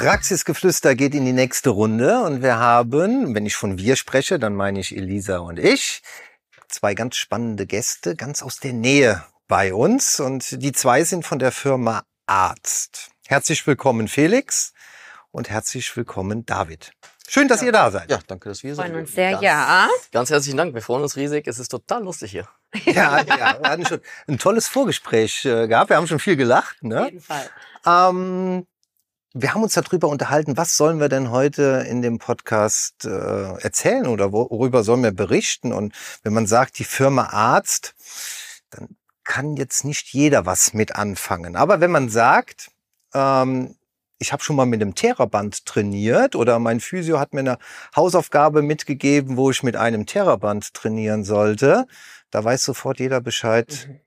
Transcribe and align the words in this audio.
Praxisgeflüster 0.00 0.94
geht 0.94 1.14
in 1.14 1.26
die 1.26 1.34
nächste 1.34 1.68
Runde 1.68 2.22
und 2.22 2.40
wir 2.40 2.56
haben, 2.56 3.34
wenn 3.34 3.44
ich 3.44 3.54
von 3.54 3.76
wir 3.76 3.96
spreche, 3.96 4.38
dann 4.38 4.54
meine 4.54 4.80
ich 4.80 4.96
Elisa 4.96 5.40
und 5.40 5.58
ich, 5.58 6.00
zwei 6.68 6.94
ganz 6.94 7.16
spannende 7.16 7.66
Gäste 7.66 8.16
ganz 8.16 8.42
aus 8.42 8.60
der 8.60 8.72
Nähe 8.72 9.22
bei 9.46 9.74
uns 9.74 10.18
und 10.18 10.62
die 10.62 10.72
zwei 10.72 11.04
sind 11.04 11.26
von 11.26 11.38
der 11.38 11.52
Firma 11.52 12.02
Arzt. 12.24 13.10
Herzlich 13.28 13.66
willkommen 13.66 14.08
Felix 14.08 14.72
und 15.32 15.50
herzlich 15.50 15.94
willkommen 15.94 16.46
David. 16.46 16.92
Schön, 17.28 17.46
dass 17.46 17.60
ja. 17.60 17.66
ihr 17.66 17.72
da 17.72 17.90
seid. 17.90 18.10
Ja, 18.10 18.20
danke, 18.26 18.48
dass 18.48 18.62
wir 18.62 18.70
Wir 18.70 18.76
freuen 18.76 18.92
sind. 18.92 19.00
uns 19.02 19.12
sehr, 19.12 19.32
ganz, 19.32 19.42
ja. 19.42 19.88
Ganz 20.12 20.30
herzlichen 20.30 20.56
Dank. 20.56 20.72
Wir 20.72 20.80
freuen 20.80 21.02
uns 21.02 21.16
riesig. 21.16 21.46
Es 21.46 21.58
ist 21.58 21.68
total 21.68 22.04
lustig 22.04 22.30
hier. 22.30 22.48
Ja, 22.86 23.20
ja, 23.20 23.60
wir 23.60 23.68
hatten 23.70 23.84
schon 23.84 24.00
ein 24.28 24.38
tolles 24.38 24.66
Vorgespräch 24.66 25.44
äh, 25.44 25.68
gehabt. 25.68 25.90
Wir 25.90 25.98
haben 25.98 26.06
schon 26.06 26.20
viel 26.20 26.36
gelacht. 26.36 26.76
Auf 26.76 26.88
Ne? 26.88 27.04
jeden 27.04 27.20
Fall. 27.20 27.50
Ähm, 27.84 28.66
wir 29.32 29.54
haben 29.54 29.62
uns 29.62 29.74
darüber 29.74 30.08
unterhalten, 30.08 30.56
was 30.56 30.76
sollen 30.76 30.98
wir 30.98 31.08
denn 31.08 31.30
heute 31.30 31.86
in 31.88 32.02
dem 32.02 32.18
Podcast 32.18 33.04
äh, 33.04 33.60
erzählen 33.60 34.06
oder 34.06 34.32
worüber 34.32 34.82
sollen 34.82 35.02
wir 35.02 35.12
berichten? 35.12 35.72
Und 35.72 35.94
wenn 36.22 36.32
man 36.32 36.46
sagt, 36.46 36.78
die 36.78 36.84
Firma 36.84 37.26
Arzt, 37.26 37.94
dann 38.70 38.96
kann 39.24 39.56
jetzt 39.56 39.84
nicht 39.84 40.12
jeder 40.12 40.46
was 40.46 40.74
mit 40.74 40.96
anfangen. 40.96 41.54
Aber 41.54 41.80
wenn 41.80 41.92
man 41.92 42.08
sagt, 42.08 42.72
ähm, 43.14 43.76
ich 44.18 44.32
habe 44.32 44.42
schon 44.42 44.56
mal 44.56 44.66
mit 44.66 44.82
einem 44.82 44.94
Theraband 44.94 45.64
trainiert 45.64 46.34
oder 46.34 46.58
mein 46.58 46.80
Physio 46.80 47.20
hat 47.20 47.32
mir 47.32 47.40
eine 47.40 47.58
Hausaufgabe 47.94 48.62
mitgegeben, 48.62 49.36
wo 49.36 49.50
ich 49.50 49.62
mit 49.62 49.76
einem 49.76 50.06
Theraband 50.06 50.74
trainieren 50.74 51.24
sollte, 51.24 51.86
da 52.30 52.42
weiß 52.44 52.64
sofort 52.64 52.98
jeder 52.98 53.20
Bescheid, 53.20 53.88
Mhm. 53.88 54.00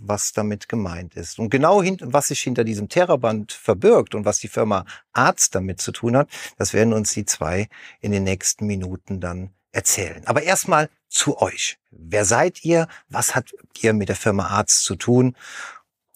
Was 0.00 0.32
damit 0.32 0.68
gemeint 0.68 1.14
ist. 1.14 1.38
Und 1.38 1.50
genau 1.50 1.82
hin, 1.82 1.98
was 2.02 2.28
sich 2.28 2.40
hinter 2.40 2.64
diesem 2.64 2.88
Theraband 2.88 3.52
verbirgt 3.52 4.14
und 4.14 4.24
was 4.24 4.38
die 4.38 4.48
Firma 4.48 4.84
Arzt 5.12 5.54
damit 5.54 5.80
zu 5.80 5.92
tun 5.92 6.16
hat, 6.16 6.28
das 6.56 6.72
werden 6.72 6.92
uns 6.92 7.12
die 7.12 7.24
zwei 7.24 7.68
in 8.00 8.12
den 8.12 8.24
nächsten 8.24 8.66
Minuten 8.66 9.20
dann 9.20 9.50
erzählen. 9.72 10.26
Aber 10.26 10.42
erstmal 10.42 10.88
zu 11.08 11.40
euch. 11.40 11.78
Wer 11.90 12.24
seid 12.24 12.64
ihr? 12.64 12.88
Was 13.08 13.34
habt 13.34 13.54
ihr 13.80 13.92
mit 13.92 14.08
der 14.08 14.16
Firma 14.16 14.48
Arzt 14.48 14.84
zu 14.84 14.96
tun? 14.96 15.36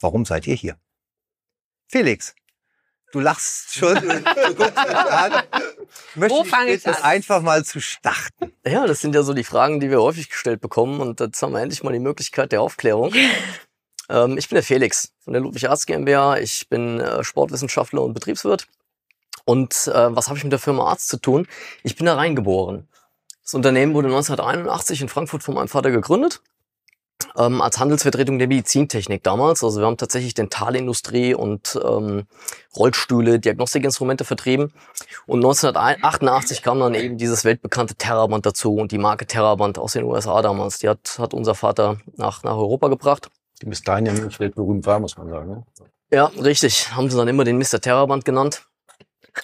Warum 0.01 0.25
seid 0.25 0.47
ihr 0.47 0.55
hier? 0.55 0.77
Felix, 1.89 2.35
du 3.13 3.21
lachst 3.21 3.75
schon. 3.75 3.95
Du, 3.95 4.01
du 4.01 4.55
guckst 4.55 4.77
an. 4.79 5.43
Möchte 6.15 6.39
Wo 6.39 6.45
fange 6.45 6.73
ich 6.73 6.85
bitten, 6.85 6.97
an? 6.97 7.03
einfach 7.03 7.43
mal 7.43 7.65
zu 7.65 7.81
starten. 7.81 8.53
Ja, 8.67 8.87
das 8.87 9.01
sind 9.01 9.15
ja 9.15 9.23
so 9.23 9.35
die 9.35 9.45
Fragen, 9.45 9.81
die 9.81 9.91
wir 9.91 10.01
häufig 10.01 10.29
gestellt 10.29 10.61
bekommen. 10.61 11.01
Und 11.01 11.21
jetzt 11.21 11.43
haben 11.43 11.53
wir 11.53 11.61
endlich 11.61 11.83
mal 11.83 11.93
die 11.93 11.99
Möglichkeit 11.99 12.53
der 12.53 12.63
Aufklärung. 12.63 13.13
ähm, 14.13 14.37
ich 14.37 14.49
bin 14.49 14.57
der 14.57 14.63
Felix 14.63 15.13
von 15.21 15.33
der 15.33 15.43
Ludwig 15.43 15.69
Arzt 15.69 15.87
GmbH. 15.87 16.39
Ich 16.39 16.69
bin 16.69 17.01
äh, 17.01 17.25
Sportwissenschaftler 17.25 18.03
und 18.03 18.15
Betriebswirt. 18.15 18.67
Und 19.45 19.91
äh, 19.93 20.15
was 20.15 20.29
habe 20.29 20.39
ich 20.39 20.45
mit 20.45 20.53
der 20.53 20.61
Firma 20.61 20.85
Arzt 20.85 21.09
zu 21.09 21.17
tun? 21.17 21.49
Ich 21.83 21.97
bin 21.97 22.07
da 22.07 22.15
reingeboren. 22.15 22.87
Das 23.43 23.55
Unternehmen 23.55 23.95
wurde 23.95 24.09
1981 24.09 25.01
in 25.03 25.09
Frankfurt 25.09 25.43
von 25.43 25.55
meinem 25.55 25.69
Vater 25.69 25.91
gegründet. 25.91 26.43
Ähm, 27.37 27.63
als 27.63 27.79
Handelsvertretung 27.79 28.39
der 28.39 28.48
Medizintechnik 28.48 29.23
damals. 29.23 29.64
Also 29.64 29.81
wir 29.81 29.86
haben 29.86 29.97
tatsächlich 29.97 30.35
Dentalindustrie 30.35 31.35
und 31.35 31.79
ähm, 31.83 32.27
Rollstühle, 32.77 33.41
Diagnostikinstrumente 33.41 34.25
vertrieben. 34.25 34.73
Und 35.27 35.39
1988 35.39 36.63
kam 36.63 36.81
dann 36.81 36.95
eben 36.95 37.17
dieses 37.17 37.45
weltbekannte 37.45 37.95
Terraband 37.95 38.45
dazu 38.45 38.75
und 38.75 38.92
die 38.92 38.98
Marke 38.98 39.27
Terraband 39.27 39.79
aus 39.79 39.92
den 39.92 40.05
USA 40.05 40.42
damals. 40.42 40.79
Die 40.81 40.89
hat, 40.89 41.17
hat 41.19 41.33
unser 41.33 41.55
Vater 41.55 41.98
nach, 42.17 42.42
nach 42.42 42.57
Europa 42.57 42.89
gebracht. 42.89 43.31
Die 43.62 43.67
bis 43.67 43.83
dahin 43.83 44.06
ja 44.06 44.12
nicht 44.12 44.40
weltberühmt 44.40 44.84
war, 44.86 44.98
muss 44.98 45.17
man 45.17 45.28
sagen. 45.28 45.50
Ne? 45.50 45.62
Ja, 46.12 46.27
richtig. 46.27 46.95
Haben 46.95 47.08
sie 47.08 47.17
dann 47.17 47.28
immer 47.28 47.45
den 47.45 47.58
Mr. 47.58 47.80
Terraband 47.80 48.24
genannt. 48.24 48.67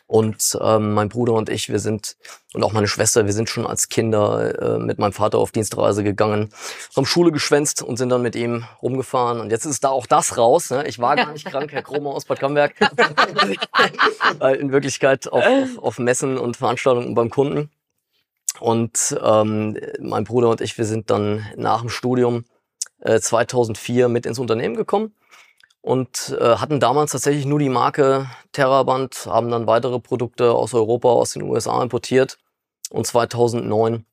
Und 0.07 0.59
ähm, 0.61 0.93
mein 0.93 1.09
Bruder 1.09 1.33
und 1.33 1.49
ich, 1.49 1.71
wir 1.71 1.79
sind, 1.79 2.17
und 2.53 2.63
auch 2.63 2.75
meine 2.75 2.89
Schwester, 2.89 3.25
wir 3.25 3.33
sind 3.33 3.49
schon 3.49 3.67
als 3.67 3.89
Kinder 3.89 4.77
äh, 4.77 4.79
mit 4.79 4.99
meinem 4.99 5.15
Vater 5.15 5.39
auf 5.39 5.51
Dienstreise 5.51 6.05
gegangen, 6.05 6.51
haben 6.95 7.07
Schule 7.07 7.33
geschwänzt 7.33 7.83
und 7.83 7.97
sind 7.97 8.11
dann 8.11 8.21
mit 8.21 8.37
ihm 8.37 8.67
rumgefahren. 8.83 9.41
Und 9.41 9.51
jetzt 9.51 9.65
ist 9.65 9.85
da 9.85 9.89
auch 9.89 10.07
das 10.07 10.37
raus. 10.37 10.71
Ne? 10.71 10.87
Ich 10.87 10.99
war 10.99 11.17
gar 11.17 11.33
nicht 11.33 11.47
krank, 11.51 11.73
Herr 11.73 11.83
Kromer 11.83 12.11
aus 12.11 12.27
Bad 12.27 12.41
Camberg. 12.41 12.75
Weil 14.39 14.57
in 14.61 14.73
Wirklichkeit 14.73 15.27
auf, 15.33 15.45
auf, 15.47 15.79
auf 15.79 15.99
Messen 15.99 16.37
und 16.37 16.59
Veranstaltungen 16.59 17.15
beim 17.15 17.31
Kunden. 17.31 17.71
Und 18.61 19.17
ähm, 19.23 19.79
mein 20.01 20.25
Bruder 20.25 20.51
und 20.51 20.61
ich, 20.61 20.77
wir 20.77 20.85
sind 20.85 21.09
dann 21.09 21.47
nach 21.57 21.81
dem 21.81 21.89
Studium 21.89 22.45
äh, 23.01 23.21
2004 23.21 24.09
mit 24.09 24.27
ins 24.27 24.39
Unternehmen 24.39 24.77
gekommen 24.77 25.15
und 25.81 26.37
äh, 26.41 26.57
hatten 26.57 26.81
damals 26.81 27.13
tatsächlich 27.13 27.47
nur 27.47 27.59
die 27.59 27.69
Marke 27.69 28.29
Terraband, 28.53 29.27
haben 29.27 29.51
dann 29.51 29.67
weitere 29.67 30.01
Produkte 30.01 30.53
aus 30.53 30.75
Europa, 30.75 31.09
aus 31.09 31.33
den 31.33 31.43
USA 31.43 31.83
importiert 31.83 32.39
und 32.91 33.07
2009 33.07 34.05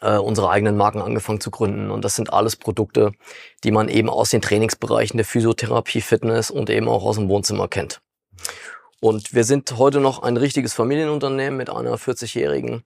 äh, 0.00 0.16
unsere 0.16 0.50
eigenen 0.50 0.76
Marken 0.76 1.02
angefangen 1.02 1.40
zu 1.40 1.50
gründen. 1.50 1.90
Und 1.90 2.04
das 2.04 2.16
sind 2.16 2.32
alles 2.32 2.56
Produkte, 2.56 3.12
die 3.64 3.70
man 3.70 3.88
eben 3.88 4.08
aus 4.08 4.30
den 4.30 4.42
Trainingsbereichen 4.42 5.16
der 5.16 5.26
Physiotherapie, 5.26 6.00
Fitness 6.00 6.50
und 6.50 6.70
eben 6.70 6.88
auch 6.88 7.04
aus 7.04 7.16
dem 7.16 7.28
Wohnzimmer 7.28 7.68
kennt. 7.68 8.00
Und 9.00 9.34
wir 9.34 9.44
sind 9.44 9.76
heute 9.76 10.00
noch 10.00 10.22
ein 10.22 10.36
richtiges 10.36 10.72
Familienunternehmen 10.72 11.56
mit 11.56 11.70
einer 11.70 11.96
40-jährigen 11.96 12.84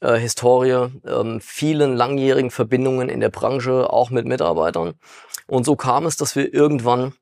äh, 0.00 0.18
Historie, 0.18 0.90
ähm, 1.06 1.40
vielen 1.40 1.96
langjährigen 1.96 2.50
Verbindungen 2.50 3.08
in 3.08 3.20
der 3.20 3.30
Branche, 3.30 3.90
auch 3.90 4.10
mit 4.10 4.26
Mitarbeitern. 4.26 4.94
Und 5.46 5.64
so 5.64 5.76
kam 5.76 6.06
es, 6.06 6.16
dass 6.16 6.36
wir 6.36 6.52
irgendwann 6.52 7.14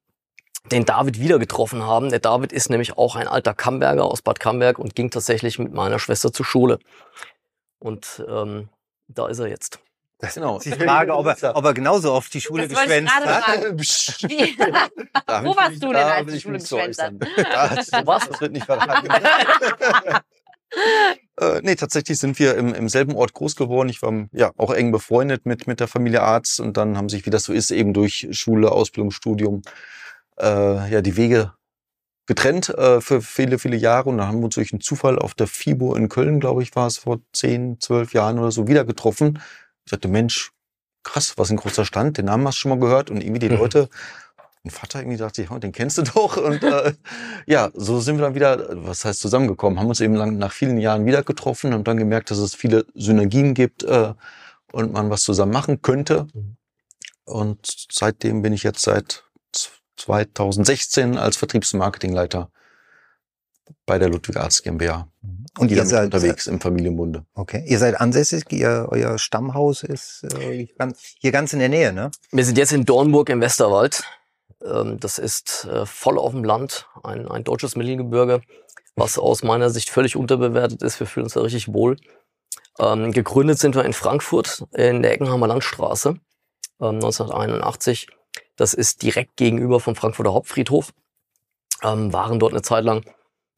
den 0.70 0.84
David 0.84 1.18
wieder 1.20 1.38
getroffen 1.38 1.84
haben. 1.84 2.10
Der 2.10 2.20
David 2.20 2.52
ist 2.52 2.70
nämlich 2.70 2.96
auch 2.96 3.16
ein 3.16 3.26
alter 3.26 3.54
Camberger 3.54 4.04
aus 4.04 4.22
Bad 4.22 4.38
Camberg 4.38 4.78
und 4.78 4.94
ging 4.94 5.10
tatsächlich 5.10 5.58
mit 5.58 5.72
meiner 5.72 5.98
Schwester 5.98 6.32
zur 6.32 6.46
Schule. 6.46 6.78
Und 7.78 8.24
ähm, 8.28 8.68
da 9.08 9.26
ist 9.28 9.40
er 9.40 9.48
jetzt. 9.48 9.80
Genau. 10.34 10.60
Die 10.60 10.70
Frage, 10.70 11.16
ob 11.16 11.26
er, 11.26 11.56
ob 11.56 11.64
er 11.64 11.74
genauso 11.74 12.12
oft 12.12 12.32
die 12.32 12.40
Schule 12.40 12.68
Das 12.68 12.78
geschwänzt 12.78 13.12
hat. 13.12 13.58
Wo 15.44 15.56
warst 15.56 15.82
du 15.82 15.92
denn, 15.92 15.96
als 15.96 16.30
die 16.30 16.36
ich 16.36 16.42
Schule 16.42 16.58
geschwänzt 16.60 17.00
äußern. 17.00 17.18
Das, 17.36 17.86
das 17.88 18.40
wird 18.40 18.52
nicht 18.52 18.66
verraten. 18.66 19.08
äh, 21.42 21.60
nee, 21.62 21.74
tatsächlich 21.74 22.18
sind 22.18 22.38
wir 22.38 22.56
im, 22.56 22.74
im 22.74 22.88
selben 22.88 23.14
Ort 23.14 23.32
groß 23.34 23.56
geworden. 23.56 23.88
Ich 23.88 24.02
war 24.02 24.28
ja 24.32 24.52
auch 24.56 24.72
eng 24.72 24.92
befreundet 24.92 25.46
mit, 25.46 25.66
mit 25.66 25.80
der 25.80 25.88
Familie 25.88 26.22
Arzt 26.22 26.60
und 26.60 26.76
dann 26.76 26.96
haben 26.96 27.08
sich, 27.08 27.26
wie 27.26 27.30
das 27.30 27.44
so 27.44 27.52
ist, 27.52 27.70
eben 27.70 27.92
durch 27.92 28.28
Schule, 28.32 28.70
Ausbildung, 28.70 29.10
Studium, 29.10 29.62
äh, 30.40 30.90
ja, 30.90 31.02
die 31.02 31.16
Wege 31.16 31.52
getrennt 32.26 32.68
äh, 32.70 33.00
für 33.00 33.20
viele, 33.20 33.58
viele 33.58 33.76
Jahre 33.76 34.08
und 34.08 34.18
dann 34.18 34.28
haben 34.28 34.38
wir 34.38 34.44
uns 34.44 34.54
durch 34.54 34.72
einen 34.72 34.80
Zufall 34.80 35.18
auf 35.18 35.34
der 35.34 35.48
FIBO 35.48 35.94
in 35.96 36.08
Köln, 36.08 36.40
glaube 36.40 36.62
ich, 36.62 36.74
war 36.76 36.86
es 36.86 36.98
vor 36.98 37.20
zehn, 37.32 37.80
zwölf 37.80 38.12
Jahren 38.12 38.38
oder 38.38 38.52
so, 38.52 38.68
wieder 38.68 38.84
getroffen. 38.84 39.40
Ich 39.84 39.90
sagte, 39.90 40.08
Mensch, 40.08 40.52
krass, 41.02 41.34
was 41.36 41.50
ein 41.50 41.56
großer 41.56 41.84
Stand, 41.84 42.18
den 42.18 42.26
Namen 42.26 42.46
hast 42.46 42.58
du 42.58 42.60
schon 42.60 42.70
mal 42.70 42.78
gehört 42.78 43.10
und 43.10 43.22
irgendwie 43.22 43.40
die. 43.40 43.48
Leute, 43.56 43.88
mein 44.64 44.70
Vater 44.70 45.00
irgendwie 45.00 45.18
dachte 45.18 45.42
ich, 45.42 45.48
den 45.48 45.72
kennst 45.72 45.98
du 45.98 46.02
doch 46.14 46.36
und 46.36 46.62
äh, 46.62 46.94
ja, 47.46 47.70
so 47.74 48.00
sind 48.00 48.16
wir 48.18 48.22
dann 48.22 48.34
wieder, 48.34 48.68
was 48.84 49.04
heißt 49.04 49.20
zusammengekommen, 49.20 49.78
haben 49.78 49.88
uns 49.88 50.00
eben 50.00 50.14
lang, 50.14 50.38
nach 50.38 50.52
vielen 50.52 50.78
Jahren 50.78 51.04
wieder 51.06 51.22
getroffen 51.22 51.74
und 51.74 51.88
dann 51.88 51.96
gemerkt, 51.96 52.30
dass 52.30 52.38
es 52.38 52.54
viele 52.54 52.86
Synergien 52.94 53.54
gibt 53.54 53.82
äh, 53.82 54.14
und 54.72 54.92
man 54.92 55.10
was 55.10 55.22
zusammen 55.22 55.52
machen 55.52 55.82
könnte 55.82 56.26
Mhm. 56.32 56.56
und 57.24 57.86
seitdem 57.90 58.42
bin 58.42 58.52
ich 58.52 58.62
jetzt 58.62 58.82
seit 58.82 59.24
2016 59.96 61.16
als 61.18 61.36
Vertriebsmarketingleiter 61.36 62.50
bei 63.86 63.98
der 63.98 64.08
Ludwig 64.08 64.36
Arzt 64.36 64.64
GmbH. 64.64 65.08
Und 65.58 65.70
Die 65.70 65.74
ihr 65.76 65.84
seid 65.84 66.06
unterwegs 66.06 66.46
im 66.46 66.60
Familienbunde. 66.60 67.24
Okay. 67.34 67.62
Ihr 67.66 67.78
seid 67.78 68.00
ansässig, 68.00 68.44
ihr, 68.50 68.86
euer 68.90 69.18
Stammhaus 69.18 69.82
ist 69.82 70.24
äh, 70.24 70.66
hier 71.20 71.32
ganz 71.32 71.52
in 71.52 71.58
der 71.58 71.68
Nähe, 71.68 71.92
ne? 71.92 72.10
Wir 72.32 72.44
sind 72.44 72.58
jetzt 72.58 72.72
in 72.72 72.84
Dornburg 72.84 73.28
im 73.28 73.40
Westerwald. 73.40 74.02
Ähm, 74.64 75.00
das 75.00 75.18
ist 75.18 75.64
äh, 75.64 75.86
voll 75.86 76.18
auf 76.18 76.32
dem 76.32 76.44
Land, 76.44 76.86
ein, 77.02 77.28
ein 77.28 77.44
deutsches 77.44 77.76
Mittelgebirge, 77.76 78.42
was 78.94 79.18
aus 79.18 79.42
meiner 79.42 79.70
Sicht 79.70 79.90
völlig 79.90 80.16
unterbewertet 80.16 80.82
ist. 80.82 81.00
Wir 81.00 81.06
fühlen 81.06 81.24
uns 81.24 81.34
da 81.34 81.40
richtig 81.40 81.72
wohl. 81.72 81.96
Ähm, 82.78 83.12
gegründet 83.12 83.58
sind 83.58 83.74
wir 83.74 83.84
in 83.84 83.92
Frankfurt 83.92 84.64
in 84.72 85.02
der 85.02 85.12
Eckenheimer 85.12 85.46
Landstraße 85.46 86.10
ähm, 86.80 86.94
1981. 86.96 88.08
Das 88.56 88.74
ist 88.74 89.02
direkt 89.02 89.36
gegenüber 89.36 89.80
vom 89.80 89.94
Frankfurter 89.94 90.32
Hauptfriedhof. 90.32 90.92
Ähm, 91.82 92.12
waren 92.12 92.38
dort 92.38 92.52
eine 92.52 92.62
Zeit 92.62 92.84
lang. 92.84 93.04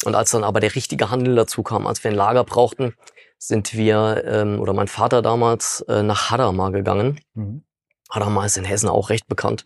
Und 0.04 0.14
als 0.14 0.30
dann 0.30 0.44
aber 0.44 0.60
der 0.60 0.74
richtige 0.74 1.10
Handel 1.10 1.34
dazu 1.34 1.62
kam, 1.62 1.86
als 1.86 2.02
wir 2.02 2.10
ein 2.10 2.16
Lager 2.16 2.44
brauchten, 2.44 2.94
sind 3.38 3.74
wir, 3.74 4.24
ähm, 4.26 4.60
oder 4.60 4.72
mein 4.72 4.88
Vater 4.88 5.22
damals, 5.22 5.82
äh, 5.88 6.02
nach 6.02 6.30
Hadamar 6.30 6.72
gegangen. 6.72 7.20
Mhm. 7.34 7.64
Hadamar 8.10 8.46
ist 8.46 8.56
in 8.56 8.64
Hessen 8.64 8.88
auch 8.88 9.10
recht 9.10 9.26
bekannt 9.28 9.64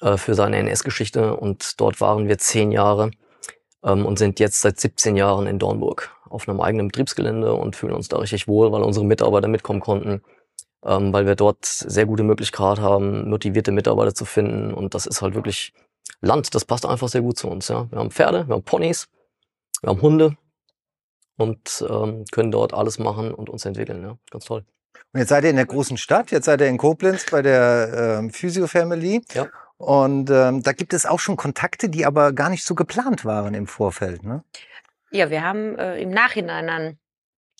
äh, 0.00 0.16
für 0.16 0.34
seine 0.34 0.58
NS-Geschichte 0.58 1.36
und 1.36 1.80
dort 1.80 2.00
waren 2.00 2.28
wir 2.28 2.38
zehn 2.38 2.72
Jahre 2.72 3.10
ähm, 3.82 4.06
und 4.06 4.18
sind 4.18 4.40
jetzt 4.40 4.60
seit 4.60 4.80
17 4.80 5.16
Jahren 5.16 5.46
in 5.46 5.58
Dornburg 5.58 6.10
auf 6.28 6.48
einem 6.48 6.60
eigenen 6.60 6.88
Betriebsgelände 6.88 7.54
und 7.54 7.76
fühlen 7.76 7.94
uns 7.94 8.08
da 8.08 8.18
richtig 8.18 8.48
wohl, 8.48 8.72
weil 8.72 8.82
unsere 8.82 9.04
Mitarbeiter 9.04 9.48
mitkommen 9.48 9.80
konnten, 9.80 10.22
ähm, 10.84 11.12
weil 11.12 11.26
wir 11.26 11.36
dort 11.36 11.64
sehr 11.64 12.06
gute 12.06 12.22
Möglichkeit 12.22 12.80
haben, 12.80 13.28
motivierte 13.28 13.70
Mitarbeiter 13.70 14.14
zu 14.14 14.24
finden 14.24 14.74
und 14.74 14.94
das 14.94 15.06
ist 15.06 15.22
halt 15.22 15.34
wirklich 15.34 15.72
Land, 16.20 16.54
das 16.54 16.64
passt 16.64 16.86
einfach 16.86 17.08
sehr 17.08 17.22
gut 17.22 17.38
zu 17.38 17.48
uns. 17.48 17.68
Ja. 17.68 17.90
Wir 17.90 17.98
haben 17.98 18.10
Pferde, 18.10 18.48
wir 18.48 18.54
haben 18.54 18.64
Ponys, 18.64 19.08
wir 19.80 19.90
haben 19.90 20.02
Hunde 20.02 20.36
und 21.36 21.84
ähm, 21.88 22.24
können 22.32 22.50
dort 22.50 22.74
alles 22.74 22.98
machen 22.98 23.32
und 23.32 23.48
uns 23.48 23.64
entwickeln. 23.64 24.02
Ja. 24.02 24.18
Ganz 24.30 24.46
toll. 24.46 24.64
Und 25.12 25.20
jetzt 25.20 25.28
seid 25.28 25.44
ihr 25.44 25.50
in 25.50 25.56
der 25.56 25.66
großen 25.66 25.96
Stadt, 25.96 26.30
jetzt 26.30 26.46
seid 26.46 26.60
ihr 26.60 26.66
in 26.66 26.78
Koblenz 26.78 27.26
bei 27.30 27.42
der 27.42 28.18
ähm, 28.18 28.30
Physio 28.30 28.66
Family. 28.66 29.22
Ja. 29.32 29.48
Und 29.76 30.30
ähm, 30.30 30.62
da 30.62 30.72
gibt 30.72 30.92
es 30.92 31.04
auch 31.06 31.20
schon 31.20 31.36
Kontakte, 31.36 31.88
die 31.88 32.06
aber 32.06 32.32
gar 32.32 32.48
nicht 32.48 32.64
so 32.64 32.74
geplant 32.74 33.24
waren 33.24 33.54
im 33.54 33.66
Vorfeld. 33.66 34.22
Ne? 34.22 34.44
Ja, 35.10 35.30
wir 35.30 35.42
haben 35.42 35.76
äh, 35.78 35.98
im 36.00 36.10
Nachhinein 36.10 36.66
dann 36.66 36.98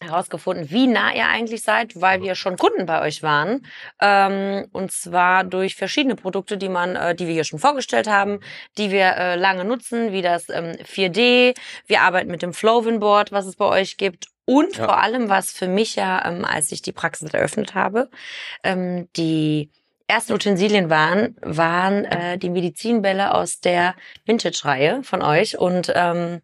herausgefunden, 0.01 0.71
wie 0.71 0.87
nah 0.87 1.15
ihr 1.15 1.29
eigentlich 1.29 1.63
seid, 1.63 2.01
weil 2.01 2.21
wir 2.21 2.35
schon 2.35 2.57
Kunden 2.57 2.87
bei 2.87 3.01
euch 3.01 3.23
waren. 3.23 3.67
Ähm, 4.01 4.67
und 4.73 4.91
zwar 4.93 5.45
durch 5.45 5.77
verschiedene 5.77 6.17
Produkte, 6.17 6.57
die 6.57 6.69
man, 6.69 6.97
äh, 6.97 7.15
die 7.15 7.27
wir 7.27 7.35
hier 7.35 7.45
schon 7.45 7.59
vorgestellt 7.59 8.09
haben, 8.09 8.41
die 8.77 8.91
wir 8.91 9.17
äh, 9.17 9.37
lange 9.37 9.65
nutzen, 9.65 10.13
wie 10.13 10.23
das 10.23 10.49
ähm, 10.49 10.73
4D. 10.83 11.57
Wir 11.87 12.03
arbeiten 12.03 12.31
mit 12.31 12.43
dem 12.43 12.53
Flowin 12.53 13.01
Board, 13.01 13.33
was 13.33 13.47
es 13.47 13.57
bei 13.57 13.67
euch 13.67 13.97
gibt. 13.97 14.27
Und 14.47 14.77
Ja. 14.77 14.85
vor 14.85 14.99
allem, 14.99 15.29
was 15.29 15.53
für 15.53 15.69
mich 15.69 15.97
ja, 15.97 16.25
ähm, 16.27 16.45
als 16.45 16.71
ich 16.73 16.83
die 16.83 16.93
Praxis 16.93 17.33
eröffnet 17.33 17.75
habe, 17.75 18.11
ähm, 18.63 19.09
die 19.17 19.71
ersten 20.07 20.33
Utensilien 20.35 20.91
waren, 20.91 21.37
waren 21.41 22.05
äh, 22.05 22.39
die 22.39 22.51
Medizinbälle 22.51 23.35
aus 23.35 23.61
der 23.61 23.95
Vintage-Reihe 24.27 25.03
von 25.03 25.23
euch. 25.23 25.59
Und 25.59 25.91
ähm, 25.95 26.41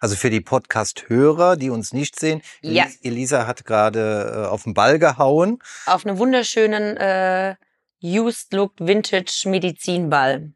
Also 0.00 0.16
für 0.16 0.30
die 0.30 0.40
Podcast-Hörer, 0.40 1.56
die 1.56 1.70
uns 1.70 1.92
nicht 1.92 2.18
sehen, 2.18 2.42
Ja. 2.62 2.84
Elis- 2.84 2.98
Elisa 3.02 3.46
hat 3.46 3.64
gerade 3.64 4.44
äh, 4.44 4.46
auf 4.48 4.64
den 4.64 4.74
Ball 4.74 4.98
gehauen. 4.98 5.58
auf 5.86 6.06
einem 6.06 6.18
wunderschönen 6.18 6.96
äh, 6.96 7.56
Used 8.02 8.52
Look 8.54 8.72
Vintage 8.78 9.42
Medizinball. 9.46 10.52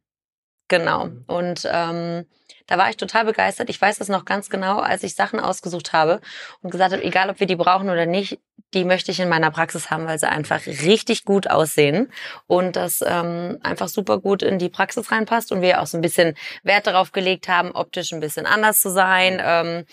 Genau. 0.68 1.10
Und 1.26 1.68
ähm, 1.70 2.24
da 2.66 2.78
war 2.78 2.88
ich 2.88 2.96
total 2.96 3.24
begeistert. 3.24 3.68
Ich 3.70 3.80
weiß 3.80 3.98
das 3.98 4.08
noch 4.08 4.24
ganz 4.24 4.50
genau, 4.50 4.78
als 4.78 5.02
ich 5.02 5.14
Sachen 5.14 5.40
ausgesucht 5.40 5.92
habe 5.92 6.20
und 6.62 6.70
gesagt 6.70 6.92
habe, 6.92 7.04
egal 7.04 7.30
ob 7.30 7.40
wir 7.40 7.46
die 7.46 7.56
brauchen 7.56 7.90
oder 7.90 8.06
nicht, 8.06 8.38
die 8.72 8.84
möchte 8.84 9.10
ich 9.10 9.20
in 9.20 9.28
meiner 9.28 9.50
Praxis 9.50 9.90
haben, 9.90 10.06
weil 10.06 10.18
sie 10.18 10.28
einfach 10.28 10.66
richtig 10.66 11.24
gut 11.24 11.48
aussehen 11.48 12.10
und 12.46 12.76
das 12.76 13.04
ähm, 13.06 13.58
einfach 13.62 13.88
super 13.88 14.18
gut 14.18 14.42
in 14.42 14.58
die 14.58 14.68
Praxis 14.68 15.12
reinpasst 15.12 15.52
und 15.52 15.62
wir 15.62 15.80
auch 15.80 15.86
so 15.86 15.98
ein 15.98 16.02
bisschen 16.02 16.34
Wert 16.62 16.86
darauf 16.86 17.12
gelegt 17.12 17.48
haben, 17.48 17.70
optisch 17.70 18.12
ein 18.12 18.20
bisschen 18.20 18.46
anders 18.46 18.80
zu 18.80 18.90
sein. 18.90 19.40
Ähm, 19.44 19.84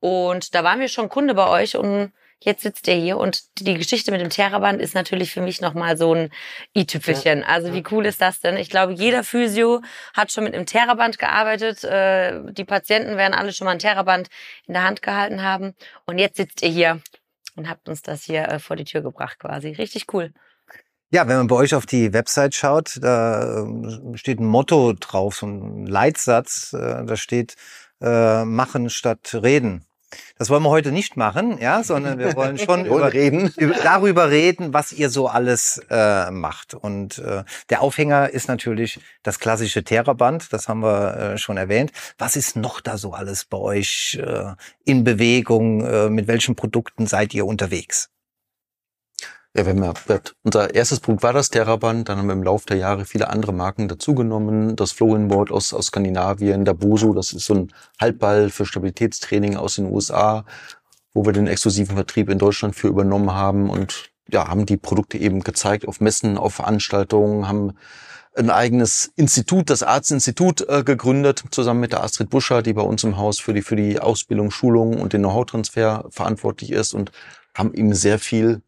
und 0.00 0.54
da 0.54 0.64
waren 0.64 0.80
wir 0.80 0.88
schon 0.88 1.10
Kunde 1.10 1.34
bei 1.34 1.48
euch 1.48 1.76
und 1.76 2.12
jetzt 2.40 2.62
sitzt 2.62 2.88
ihr 2.88 2.94
hier 2.94 3.18
und 3.18 3.42
die 3.58 3.74
Geschichte 3.74 4.10
mit 4.10 4.20
dem 4.20 4.30
Theraband 4.30 4.80
ist 4.80 4.94
natürlich 4.94 5.32
für 5.32 5.42
mich 5.42 5.60
nochmal 5.60 5.96
so 5.96 6.14
ein 6.14 6.30
i-Tüpfelchen. 6.76 7.44
Also 7.44 7.72
wie 7.72 7.84
cool 7.90 8.06
ist 8.06 8.20
das 8.20 8.40
denn? 8.40 8.56
Ich 8.56 8.70
glaube, 8.70 8.92
jeder 8.92 9.24
Physio 9.24 9.82
hat 10.14 10.32
schon 10.32 10.44
mit 10.44 10.54
einem 10.54 10.66
Theraband 10.66 11.18
gearbeitet. 11.18 11.84
Äh, 11.84 12.52
Die 12.52 12.64
Patienten 12.64 13.16
werden 13.16 13.34
alle 13.34 13.52
schon 13.52 13.66
mal 13.66 13.72
ein 13.72 13.78
Theraband 13.78 14.28
in 14.66 14.74
der 14.74 14.84
Hand 14.84 15.02
gehalten 15.02 15.42
haben. 15.42 15.74
Und 16.06 16.18
jetzt 16.18 16.36
sitzt 16.36 16.62
ihr 16.62 16.70
hier 16.70 17.00
und 17.56 17.68
habt 17.68 17.88
uns 17.88 18.02
das 18.02 18.24
hier 18.24 18.48
äh, 18.48 18.58
vor 18.58 18.76
die 18.76 18.84
Tür 18.84 19.02
gebracht 19.02 19.38
quasi. 19.38 19.68
Richtig 19.72 20.12
cool. 20.14 20.32
Ja, 21.12 21.26
wenn 21.26 21.36
man 21.38 21.48
bei 21.48 21.56
euch 21.56 21.74
auf 21.74 21.86
die 21.86 22.12
Website 22.12 22.54
schaut, 22.54 22.98
da 23.02 23.62
ähm, 23.62 24.12
steht 24.14 24.38
ein 24.38 24.46
Motto 24.46 24.92
drauf, 24.92 25.34
so 25.36 25.46
ein 25.46 25.86
Leitsatz, 25.86 26.72
äh, 26.72 27.04
da 27.04 27.16
steht 27.16 27.56
äh, 28.00 28.44
machen 28.44 28.88
statt 28.90 29.34
reden. 29.34 29.84
Das 30.38 30.50
wollen 30.50 30.62
wir 30.62 30.70
heute 30.70 30.92
nicht 30.92 31.16
machen, 31.16 31.58
ja, 31.58 31.82
sondern 31.84 32.18
wir 32.18 32.34
wollen 32.34 32.58
schon 32.58 32.84
über, 32.84 33.12
reden. 33.12 33.52
über, 33.56 33.74
darüber 33.74 34.30
reden, 34.30 34.72
was 34.72 34.92
ihr 34.92 35.10
so 35.10 35.28
alles 35.28 35.80
äh, 35.90 36.30
macht. 36.30 36.74
Und 36.74 37.18
äh, 37.18 37.44
der 37.68 37.82
Aufhänger 37.82 38.30
ist 38.30 38.48
natürlich 38.48 39.00
das 39.22 39.38
klassische 39.38 39.84
Theraband, 39.84 40.52
das 40.52 40.68
haben 40.68 40.80
wir 40.80 41.16
äh, 41.16 41.38
schon 41.38 41.56
erwähnt. 41.56 41.92
Was 42.18 42.36
ist 42.36 42.56
noch 42.56 42.80
da 42.80 42.98
so 42.98 43.12
alles 43.12 43.44
bei 43.44 43.58
euch 43.58 44.18
äh, 44.20 44.54
in 44.84 45.04
Bewegung? 45.04 45.84
Äh, 45.84 46.10
mit 46.10 46.26
welchen 46.26 46.56
Produkten 46.56 47.06
seid 47.06 47.34
ihr 47.34 47.46
unterwegs? 47.46 48.10
Ja, 49.56 49.66
wir 49.66 49.74
haben 49.74 50.22
unser 50.44 50.74
erstes 50.74 51.00
Produkt 51.00 51.24
war 51.24 51.32
das 51.32 51.50
Terraband, 51.50 52.08
dann 52.08 52.18
haben 52.18 52.28
wir 52.28 52.34
im 52.34 52.44
Laufe 52.44 52.66
der 52.66 52.76
Jahre 52.76 53.04
viele 53.04 53.30
andere 53.30 53.52
Marken 53.52 53.88
dazugenommen. 53.88 54.76
Das 54.76 54.92
Flow-In-Board 54.92 55.50
aus, 55.50 55.74
aus 55.74 55.86
Skandinavien, 55.86 56.64
der 56.64 56.74
Boso, 56.74 57.12
das 57.14 57.32
ist 57.32 57.46
so 57.46 57.54
ein 57.54 57.72
Halbball 58.00 58.50
für 58.50 58.64
Stabilitätstraining 58.64 59.56
aus 59.56 59.74
den 59.74 59.86
USA, 59.86 60.44
wo 61.14 61.24
wir 61.26 61.32
den 61.32 61.48
exklusiven 61.48 61.96
Vertrieb 61.96 62.28
in 62.30 62.38
Deutschland 62.38 62.76
für 62.76 62.86
übernommen 62.86 63.32
haben 63.32 63.70
und 63.70 64.10
ja, 64.28 64.46
haben 64.46 64.66
die 64.66 64.76
Produkte 64.76 65.18
eben 65.18 65.40
gezeigt 65.40 65.88
auf 65.88 66.00
Messen, 66.00 66.38
auf 66.38 66.54
Veranstaltungen, 66.54 67.48
haben 67.48 67.72
ein 68.36 68.50
eigenes 68.50 69.10
Institut, 69.16 69.68
das 69.68 69.82
Arztinstitut, 69.82 70.64
äh, 70.68 70.84
gegründet, 70.84 71.42
zusammen 71.50 71.80
mit 71.80 71.90
der 71.90 72.04
Astrid 72.04 72.30
Buscher, 72.30 72.62
die 72.62 72.74
bei 72.74 72.82
uns 72.82 73.02
im 73.02 73.16
Haus 73.16 73.40
für 73.40 73.52
die, 73.52 73.62
für 73.62 73.74
die 73.74 73.98
Ausbildung, 73.98 74.52
Schulung 74.52 75.00
und 75.00 75.12
den 75.12 75.22
Know-how-Transfer 75.22 76.04
verantwortlich 76.10 76.70
ist 76.70 76.94
und 76.94 77.10
haben 77.56 77.74
eben 77.74 77.92
sehr 77.92 78.20
viel 78.20 78.62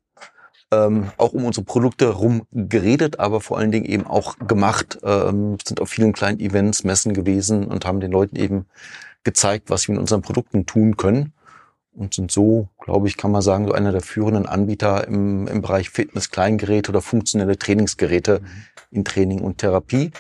ähm, 0.73 1.13
auch 1.19 1.33
um 1.33 1.45
unsere 1.45 1.65
Produkte 1.65 2.09
rum 2.09 2.47
geredet, 2.51 3.21
aber 3.21 3.41
vor 3.41 3.59
allen 3.59 3.71
Dingen 3.71 3.85
eben 3.85 4.07
auch 4.07 4.39
gemacht, 4.39 4.99
ähm, 5.05 5.59
sind 5.65 5.81
auf 5.81 5.91
vielen 5.91 6.13
kleinen 6.13 6.41
Events, 6.41 6.83
Messen 6.83 7.13
gewesen 7.13 7.67
und 7.67 7.85
haben 7.85 8.01
den 8.01 8.11
Leuten 8.11 8.37
eben 8.37 8.67
gezeigt, 9.23 9.71
was 9.71 9.87
wir 9.87 9.93
mit 9.93 10.01
unseren 10.01 10.23
Produkten 10.23 10.67
tun 10.67 10.97
können. 10.97 11.33
Und 11.95 12.15
sind 12.15 12.33
so, 12.33 12.69
glaube 12.81 13.07
ich, 13.07 13.19
kann 13.19 13.31
man 13.31 13.43
sagen, 13.43 13.67
so 13.67 13.73
einer 13.73 13.93
der 13.93 14.01
führenden 14.01 14.47
Anbieter 14.47 15.07
im, 15.07 15.47
im 15.47 15.61
Bereich 15.61 15.91
Fitness, 15.91 16.31
Kleingeräte 16.31 16.91
oder 16.91 17.03
funktionelle 17.03 17.59
Trainingsgeräte 17.59 18.41
in 18.91 19.05
Training 19.05 19.43
und 19.43 19.59
Therapie. 19.59 20.11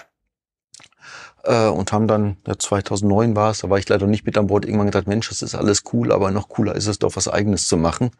Äh, 1.45 1.69
und 1.69 1.91
haben 1.93 2.07
dann, 2.07 2.37
ja, 2.47 2.59
2009 2.59 3.35
war 3.35 3.53
es, 3.53 3.61
da 3.61 3.71
war 3.71 3.79
ich 3.79 3.89
leider 3.89 4.07
nicht 4.07 4.27
mit 4.27 4.37
an 4.37 4.49
Bord, 4.49 4.67
irgendwann 4.67 4.89
gedacht, 4.89 5.07
Mensch, 5.07 5.31
das 5.31 5.41
ist 5.41 5.55
alles 5.55 5.83
cool, 5.95 6.13
aber 6.13 6.31
noch 6.31 6.51
cooler 6.51 6.75
ist 6.75 6.89
es 6.89 6.99
doch, 6.99 7.17
was 7.17 7.27
Eigenes 7.27 7.67
zu 7.67 7.79
machen. 7.79 8.11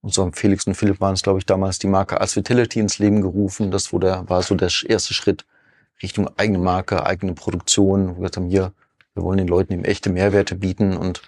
Und 0.00 0.14
so 0.14 0.22
haben 0.22 0.32
Felix 0.32 0.66
und 0.66 0.74
Philipp 0.74 1.00
waren 1.00 1.14
es, 1.14 1.22
glaube 1.22 1.38
ich, 1.38 1.46
damals 1.46 1.78
die 1.78 1.88
Marke 1.88 2.18
Vitality 2.20 2.80
ins 2.80 2.98
Leben 2.98 3.20
gerufen. 3.20 3.70
Das 3.70 3.92
wo 3.92 4.00
war 4.00 4.42
so 4.42 4.54
der 4.54 4.70
erste 4.86 5.14
Schritt 5.14 5.44
Richtung 6.02 6.30
eigene 6.36 6.58
Marke, 6.58 7.04
eigene 7.04 7.34
Produktion. 7.34 8.20
Wir 8.20 8.30
haben, 8.34 8.48
hier, 8.48 8.72
wir 9.14 9.24
wollen 9.24 9.38
den 9.38 9.48
Leuten 9.48 9.72
eben 9.72 9.84
echte 9.84 10.10
Mehrwerte 10.10 10.54
bieten 10.54 10.96
und 10.96 11.22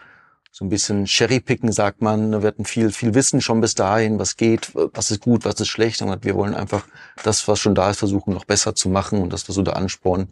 so 0.52 0.64
ein 0.64 0.68
bisschen 0.68 1.06
Cherrypicken, 1.06 1.72
sagt 1.72 2.02
man. 2.02 2.42
Wir 2.42 2.48
hatten 2.48 2.64
viel, 2.64 2.92
viel 2.92 3.14
Wissen 3.14 3.40
schon 3.40 3.60
bis 3.60 3.74
dahin, 3.74 4.18
was 4.18 4.36
geht, 4.36 4.72
was 4.74 5.10
ist 5.10 5.22
gut, 5.22 5.44
was 5.44 5.60
ist 5.60 5.68
schlecht. 5.68 6.02
Und 6.02 6.24
wir 6.24 6.34
wollen 6.34 6.54
einfach 6.54 6.84
das, 7.22 7.46
was 7.48 7.58
schon 7.58 7.74
da 7.74 7.90
ist, 7.90 7.98
versuchen, 7.98 8.34
noch 8.34 8.44
besser 8.44 8.74
zu 8.74 8.88
machen. 8.88 9.20
Und 9.22 9.32
das 9.32 9.48
war 9.48 9.54
so 9.54 9.62
der 9.62 9.76
Ansporn 9.76 10.28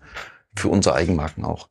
für 0.55 0.69
unsere 0.69 0.95
Eigenmarken 0.95 1.45
auch. 1.45 1.69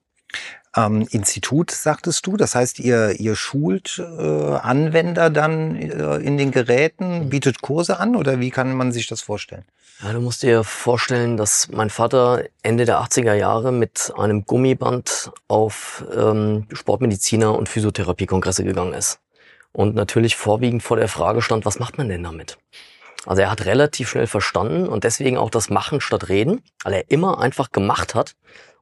Ähm, 0.76 1.08
Institut, 1.10 1.72
sagtest 1.72 2.28
du. 2.28 2.38
Das 2.38 2.54
heißt, 2.54 2.80
ihr, 2.80 3.20
ihr 3.20 3.36
schult 3.36 4.00
äh, 4.00 4.22
Anwender 4.22 5.30
dann 5.30 5.76
äh, 5.76 6.18
in 6.18 6.38
den 6.38 6.52
Geräten, 6.52 7.30
bietet 7.30 7.62
Kurse 7.62 8.00
an 8.00 8.16
oder 8.16 8.40
wie 8.40 8.52
kann 8.52 8.74
man 8.76 8.92
sich 8.92 9.08
das 9.08 9.22
vorstellen? 9.22 9.66
Ja, 10.04 10.14
du 10.14 10.22
musst 10.22 10.44
dir 10.44 10.64
vorstellen, 10.64 11.38
dass 11.38 11.70
mein 11.70 11.90
Vater 11.90 12.44
Ende 12.62 12.86
der 12.86 13.02
80er 13.02 13.34
Jahre 13.34 13.72
mit 13.72 14.14
einem 14.16 14.46
Gummiband 14.46 15.32
auf 15.48 16.06
ähm, 16.16 16.68
Sportmediziner 16.72 17.58
und 17.58 17.68
Physiotherapiekongresse 17.68 18.64
gegangen 18.64 18.94
ist. 18.94 19.20
Und 19.72 19.96
natürlich 19.96 20.36
vorwiegend 20.36 20.84
vor 20.84 20.98
der 20.98 21.08
Frage 21.08 21.42
stand, 21.42 21.66
was 21.66 21.80
macht 21.80 21.98
man 21.98 22.10
denn 22.10 22.22
damit? 22.22 22.60
Also 23.26 23.42
er 23.42 23.50
hat 23.50 23.66
relativ 23.66 24.10
schnell 24.10 24.28
verstanden 24.28 24.88
und 24.88 25.04
deswegen 25.04 25.38
auch 25.38 25.50
das 25.50 25.70
Machen 25.70 26.00
statt 26.00 26.30
Reden, 26.30 26.62
weil 26.84 26.94
er 26.94 27.12
immer 27.12 27.40
einfach 27.40 27.72
gemacht 27.72 28.14
hat 28.14 28.36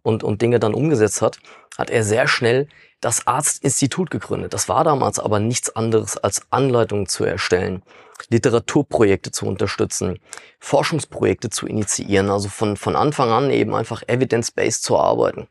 und, 0.06 0.24
und 0.24 0.42
Dinge 0.42 0.60
dann 0.60 0.76
umgesetzt 0.76 1.22
hat, 1.22 1.40
hat 1.78 1.90
er 1.90 2.04
sehr 2.04 2.28
schnell 2.28 2.68
das 3.02 3.26
Arztinstitut 3.26 4.12
gegründet. 4.12 4.54
Das 4.54 4.70
war 4.70 4.84
damals 4.84 5.18
aber 5.20 5.40
nichts 5.40 5.76
anderes 5.76 6.16
als 6.18 6.44
Anleitungen 6.52 7.08
zu 7.08 7.26
erstellen, 7.26 7.82
Literaturprojekte 8.30 9.32
zu 9.32 9.48
unterstützen, 9.48 10.20
Forschungsprojekte 10.60 11.50
zu 11.50 11.66
initiieren, 11.66 12.30
also 12.30 12.50
von, 12.50 12.78
von 12.78 12.96
Anfang 12.96 13.32
an 13.32 13.50
eben 13.50 13.74
einfach 13.74 14.04
evidence-based 14.08 14.84
zu 14.84 14.98
arbeiten. 14.98 15.48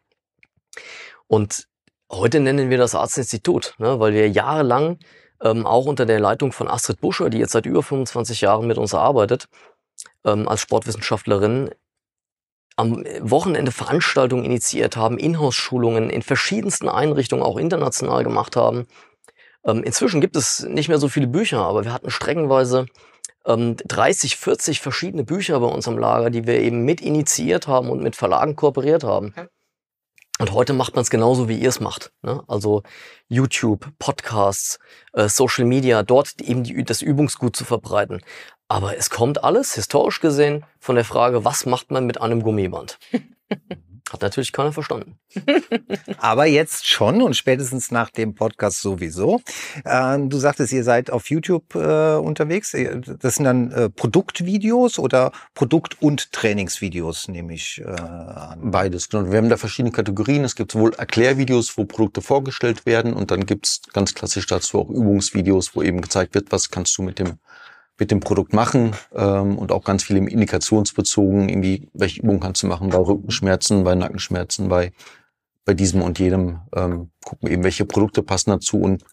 Und 1.26 1.66
heute 2.10 2.38
nennen 2.38 2.70
wir 2.70 2.78
das 2.78 2.94
Arztinstitut, 2.94 3.74
ne, 3.78 3.98
weil 3.98 4.14
wir 4.14 4.30
jahrelang 4.30 4.98
ähm, 5.42 5.66
auch 5.66 5.86
unter 5.86 6.06
der 6.06 6.20
Leitung 6.20 6.52
von 6.52 6.68
Astrid 6.68 7.00
Buscher, 7.00 7.28
die 7.28 7.38
jetzt 7.38 7.52
seit 7.52 7.66
über 7.66 7.82
25 7.82 8.40
Jahren 8.40 8.68
mit 8.68 8.78
uns 8.78 8.94
arbeitet, 8.94 9.48
ähm, 10.24 10.48
als 10.48 10.60
Sportwissenschaftlerin, 10.60 11.70
am 12.76 13.04
Wochenende 13.20 13.72
Veranstaltungen 13.72 14.44
initiiert 14.44 14.96
haben, 14.96 15.18
Inhouse-Schulungen 15.18 16.10
in 16.10 16.22
verschiedensten 16.22 16.88
Einrichtungen 16.88 17.44
auch 17.44 17.56
international 17.56 18.24
gemacht 18.24 18.56
haben 18.56 18.86
Ähm, 19.64 19.82
inzwischen 19.82 20.20
gibt 20.20 20.36
es 20.36 20.64
nicht 20.64 20.88
mehr 20.88 20.98
so 20.98 21.08
viele 21.08 21.26
Bücher, 21.26 21.60
aber 21.60 21.84
wir 21.84 21.92
hatten 21.92 22.10
streckenweise 22.10 22.86
ähm, 23.46 23.76
30, 23.76 24.36
40 24.36 24.80
verschiedene 24.80 25.24
Bücher 25.24 25.58
bei 25.60 25.66
uns 25.66 25.88
am 25.88 25.98
Lager, 25.98 26.30
die 26.30 26.46
wir 26.46 26.60
eben 26.60 26.84
mit 26.84 27.00
initiiert 27.00 27.66
haben 27.66 27.90
und 27.90 28.02
mit 28.02 28.16
Verlagen 28.16 28.56
kooperiert 28.56 29.04
haben. 29.04 29.28
Okay. 29.36 29.48
Und 30.40 30.52
heute 30.52 30.72
macht 30.72 30.96
man 30.96 31.02
es 31.02 31.10
genauso, 31.10 31.48
wie 31.48 31.58
ihr 31.58 31.68
es 31.68 31.78
macht. 31.78 32.12
Ne? 32.22 32.42
Also 32.48 32.82
YouTube, 33.28 33.86
Podcasts, 34.00 34.80
äh, 35.12 35.28
Social 35.28 35.64
Media, 35.64 36.02
dort 36.02 36.40
eben 36.40 36.64
die, 36.64 36.82
das 36.82 37.02
Übungsgut 37.02 37.54
zu 37.54 37.64
verbreiten. 37.64 38.20
Aber 38.68 38.96
es 38.96 39.10
kommt 39.10 39.44
alles, 39.44 39.74
historisch 39.74 40.20
gesehen, 40.20 40.64
von 40.78 40.96
der 40.96 41.04
Frage, 41.04 41.44
was 41.44 41.66
macht 41.66 41.90
man 41.90 42.06
mit 42.06 42.20
einem 42.20 42.42
Gummiband? 42.42 42.98
Hat 44.10 44.20
natürlich 44.20 44.52
keiner 44.52 44.72
verstanden. 44.72 45.18
Aber 46.18 46.44
jetzt 46.44 46.86
schon 46.86 47.22
und 47.22 47.34
spätestens 47.34 47.90
nach 47.90 48.10
dem 48.10 48.34
Podcast 48.34 48.80
sowieso. 48.82 49.40
Äh, 49.84 50.18
du 50.20 50.38
sagtest, 50.38 50.72
ihr 50.72 50.84
seid 50.84 51.10
auf 51.10 51.30
YouTube 51.30 51.74
äh, 51.74 52.16
unterwegs. 52.16 52.76
Das 53.20 53.36
sind 53.36 53.44
dann 53.44 53.72
äh, 53.72 53.88
Produktvideos 53.88 54.98
oder 54.98 55.32
Produkt- 55.54 56.02
und 56.02 56.32
Trainingsvideos, 56.32 57.28
nehme 57.28 57.54
ich 57.54 57.80
äh, 57.84 57.88
an. 57.88 58.70
Beides. 58.70 59.08
genau. 59.08 59.30
Wir 59.30 59.38
haben 59.38 59.48
da 59.48 59.56
verschiedene 59.56 59.90
Kategorien. 59.90 60.44
Es 60.44 60.54
gibt 60.54 60.72
sowohl 60.72 60.94
Erklärvideos, 60.94 61.76
wo 61.78 61.86
Produkte 61.86 62.20
vorgestellt 62.20 62.84
werden 62.84 63.14
und 63.14 63.30
dann 63.30 63.46
gibt's 63.46 63.80
ganz 63.92 64.14
klassisch 64.14 64.46
dazu 64.46 64.80
auch 64.80 64.90
Übungsvideos, 64.90 65.74
wo 65.74 65.82
eben 65.82 66.02
gezeigt 66.02 66.34
wird, 66.34 66.52
was 66.52 66.70
kannst 66.70 66.96
du 66.98 67.02
mit 67.02 67.18
dem 67.18 67.38
mit 67.98 68.10
dem 68.10 68.20
Produkt 68.20 68.52
machen 68.52 68.94
ähm, 69.14 69.56
und 69.56 69.70
auch 69.70 69.84
ganz 69.84 70.02
viel 70.02 70.16
im 70.16 70.26
indikationsbezogen, 70.26 71.48
irgendwie, 71.48 71.88
welche 71.92 72.20
Übungen 72.20 72.40
kannst 72.40 72.62
du 72.62 72.66
machen 72.66 72.90
bei 72.90 72.98
Rückenschmerzen, 72.98 73.84
bei 73.84 73.94
Nackenschmerzen, 73.94 74.68
bei, 74.68 74.92
bei 75.64 75.74
diesem 75.74 76.02
und 76.02 76.18
jedem, 76.18 76.60
ähm, 76.74 77.10
gucken 77.24 77.50
eben, 77.50 77.62
welche 77.62 77.84
Produkte 77.84 78.22
passen 78.22 78.50
dazu 78.50 78.80
und 78.80 79.04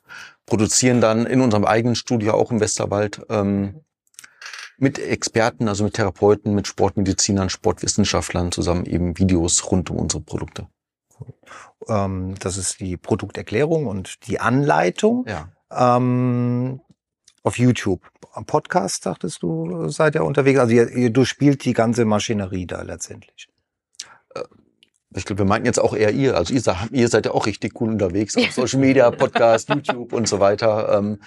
produzieren 0.46 1.00
dann 1.00 1.26
in 1.26 1.42
unserem 1.42 1.66
eigenen 1.66 1.96
Studio 1.96 2.34
auch 2.34 2.52
im 2.52 2.60
Westerwald 2.60 3.22
ähm, 3.30 3.82
mit 4.78 4.98
Experten, 4.98 5.68
also 5.68 5.84
mit 5.84 5.94
Therapeuten, 5.94 6.56
mit 6.56 6.66
Sportmedizinern, 6.66 7.50
Sportwissenschaftlern 7.50 8.52
zusammen 8.52 8.86
eben 8.88 9.18
Videos 9.18 9.72
rund 9.72 9.92
um 9.92 9.98
unsere 9.98 10.24
Produkte. 10.24 10.68
Ähm, 11.88 12.34
das 12.40 12.58
ist 12.58 12.80
die 12.80 12.98
Produkterklärung 12.98 13.86
und 13.86 14.28
die 14.28 14.40
Anleitung. 14.40 15.26
Ja. 15.28 15.50
Ähm, 15.72 16.82
auf 17.44 17.58
YouTube. 17.58 18.02
Am 18.34 18.46
Podcast, 18.46 19.04
sagtest 19.04 19.42
du, 19.44 19.90
seid 19.90 20.16
ihr 20.16 20.24
unterwegs. 20.24 20.60
Also 20.60 20.74
ihr, 20.74 20.90
ihr 20.90 21.10
durchspielt 21.10 21.66
die 21.66 21.74
ganze 21.74 22.06
Maschinerie 22.06 22.66
da 22.66 22.82
letztendlich. 22.82 23.48
Ich 25.14 25.26
glaube, 25.26 25.40
wir 25.40 25.46
meinten 25.46 25.66
jetzt 25.66 25.80
auch 25.80 25.94
eher 25.94 26.12
ihr. 26.12 26.38
Also 26.38 26.54
ihr, 26.54 26.62
ihr 26.92 27.10
seid 27.10 27.26
ja 27.26 27.34
auch 27.34 27.46
richtig 27.46 27.80
cool 27.82 27.90
unterwegs 27.90 28.38
auf 28.38 28.52
Social 28.52 28.80
Media, 28.80 29.12
Podcast, 29.12 29.68
YouTube 29.70 30.14
und 30.14 30.28
so 30.28 30.40
weiter. 30.40 30.98
Ähm, 30.98 31.20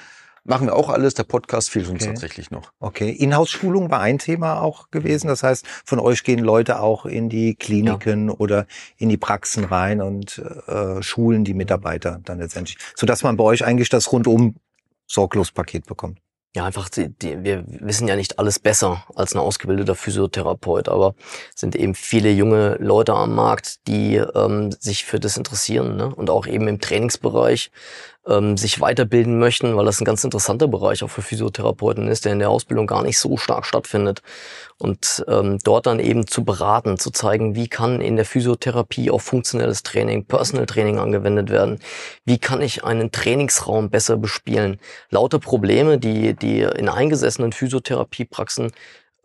machen 0.45 0.69
wir 0.69 0.75
auch 0.75 0.89
alles. 0.89 1.13
Der 1.13 1.25
Podcast 1.25 1.69
fehlt 1.69 1.89
uns 1.89 2.03
Okay. 2.03 2.13
tatsächlich 2.13 2.51
noch. 2.51 2.73
Okay, 2.81 3.11
Inhouse-Schulung 3.11 3.91
war 3.91 4.01
ein 4.01 4.19
Thema 4.19 4.63
auch 4.63 4.91
gewesen. 4.91 5.27
Das 5.29 5.43
heißt, 5.43 5.67
von 5.85 5.99
euch 5.99 6.25
gehen 6.25 6.39
Leute 6.39 6.81
auch 6.81 7.05
in 7.05 7.29
die 7.29 7.57
Kliniken 7.57 8.31
oder 8.31 8.67
in 8.97 9.11
die 9.11 9.19
Praxen 9.19 9.65
rein 9.65 10.01
und 10.01 10.39
äh, 10.67 11.03
schulen 11.03 11.45
die 11.45 11.55
Mitarbeiter 11.55 12.21
dann 12.25 12.39
letztendlich, 12.39 12.79
sodass 12.97 13.23
man 13.23 13.37
bei 13.37 13.45
euch 13.45 13.67
eigentlich 13.67 13.91
das 13.91 14.11
rundum 14.13 14.55
Sorglospaket 15.07 15.87
bekommt. 15.87 16.19
Ja, 16.57 16.65
einfach, 16.67 16.89
die, 16.89 17.09
die, 17.09 17.43
wir 17.43 17.65
wissen 17.67 18.07
ja 18.07 18.15
nicht 18.15 18.39
alles 18.39 18.61
besser 18.61 19.05
als 19.17 19.35
ein 19.35 19.41
ausgebildeter 19.41 19.97
Physiotherapeut, 19.97 20.89
aber 20.89 21.17
es 21.53 21.61
sind 21.61 21.75
eben 21.75 21.97
viele 21.97 22.31
junge 22.31 22.77
Leute 22.79 23.13
am 23.13 23.35
Markt, 23.35 23.89
die 23.89 24.15
ähm, 24.15 24.71
sich 24.71 25.05
für 25.05 25.19
das 25.19 25.37
interessieren 25.37 25.97
ne? 25.97 26.15
und 26.15 26.31
auch 26.31 26.47
eben 26.47 26.69
im 26.69 26.81
Trainingsbereich 26.81 27.73
ähm, 28.27 28.57
sich 28.57 28.81
weiterbilden 28.81 29.39
möchten, 29.39 29.77
weil 29.77 29.85
das 29.85 30.01
ein 30.01 30.05
ganz 30.05 30.25
interessanter 30.25 30.69
Bereich 30.69 31.03
auch 31.03 31.11
für 31.11 31.23
Physiotherapeuten 31.23 32.09
ist, 32.09 32.25
der 32.25 32.33
in 32.33 32.39
der 32.39 32.51
Ausbildung 32.51 32.87
gar 32.87 33.03
nicht 33.03 33.19
so 33.19 33.37
stark 33.37 33.67
stattfindet. 33.67 34.23
Und 34.79 35.25
ähm, 35.29 35.59
dort 35.63 35.87
dann 35.87 36.01
eben 36.01 36.27
zu 36.27 36.45
beraten, 36.45 36.99
zu 36.99 37.11
zeigen, 37.11 37.55
wie 37.55 37.69
kann 37.69 38.01
in 38.01 38.17
der 38.17 38.25
Physiotherapie 38.25 39.11
auch 39.11 39.21
funktionelles 39.21 39.83
Training, 39.83 40.25
Personal 40.25 40.67
Training 40.67 40.99
angewendet 40.99 41.51
werden, 41.51 41.79
wie 42.25 42.39
kann 42.39 42.61
ich 42.61 42.85
einen 42.85 43.13
Trainingsraum 43.13 43.91
besser 43.91 44.17
bespielen. 44.17 44.81
Lauter 45.11 45.39
Probleme, 45.39 45.99
die, 45.99 46.35
die 46.35 46.63
in 46.63 46.89
eingesessenen 46.89 47.53
Physiotherapiepraxen 47.53 48.73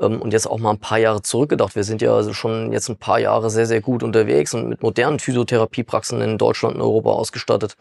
und 0.05 0.31
jetzt 0.31 0.47
auch 0.47 0.59
mal 0.59 0.71
ein 0.71 0.79
paar 0.79 0.97
Jahre 0.97 1.21
zurückgedacht. 1.21 1.75
Wir 1.75 1.83
sind 1.83 2.01
ja 2.01 2.13
also 2.13 2.33
schon 2.33 2.71
jetzt 2.71 2.89
ein 2.89 2.97
paar 2.97 3.19
Jahre 3.19 3.49
sehr, 3.49 3.65
sehr 3.65 3.81
gut 3.81 4.01
unterwegs 4.01 4.53
und 4.53 4.69
mit 4.69 4.81
modernen 4.81 5.19
Physiotherapiepraxen 5.19 6.21
in 6.21 6.37
Deutschland 6.37 6.75
und 6.75 6.81
Europa 6.81 7.11
ausgestattet. 7.11 7.75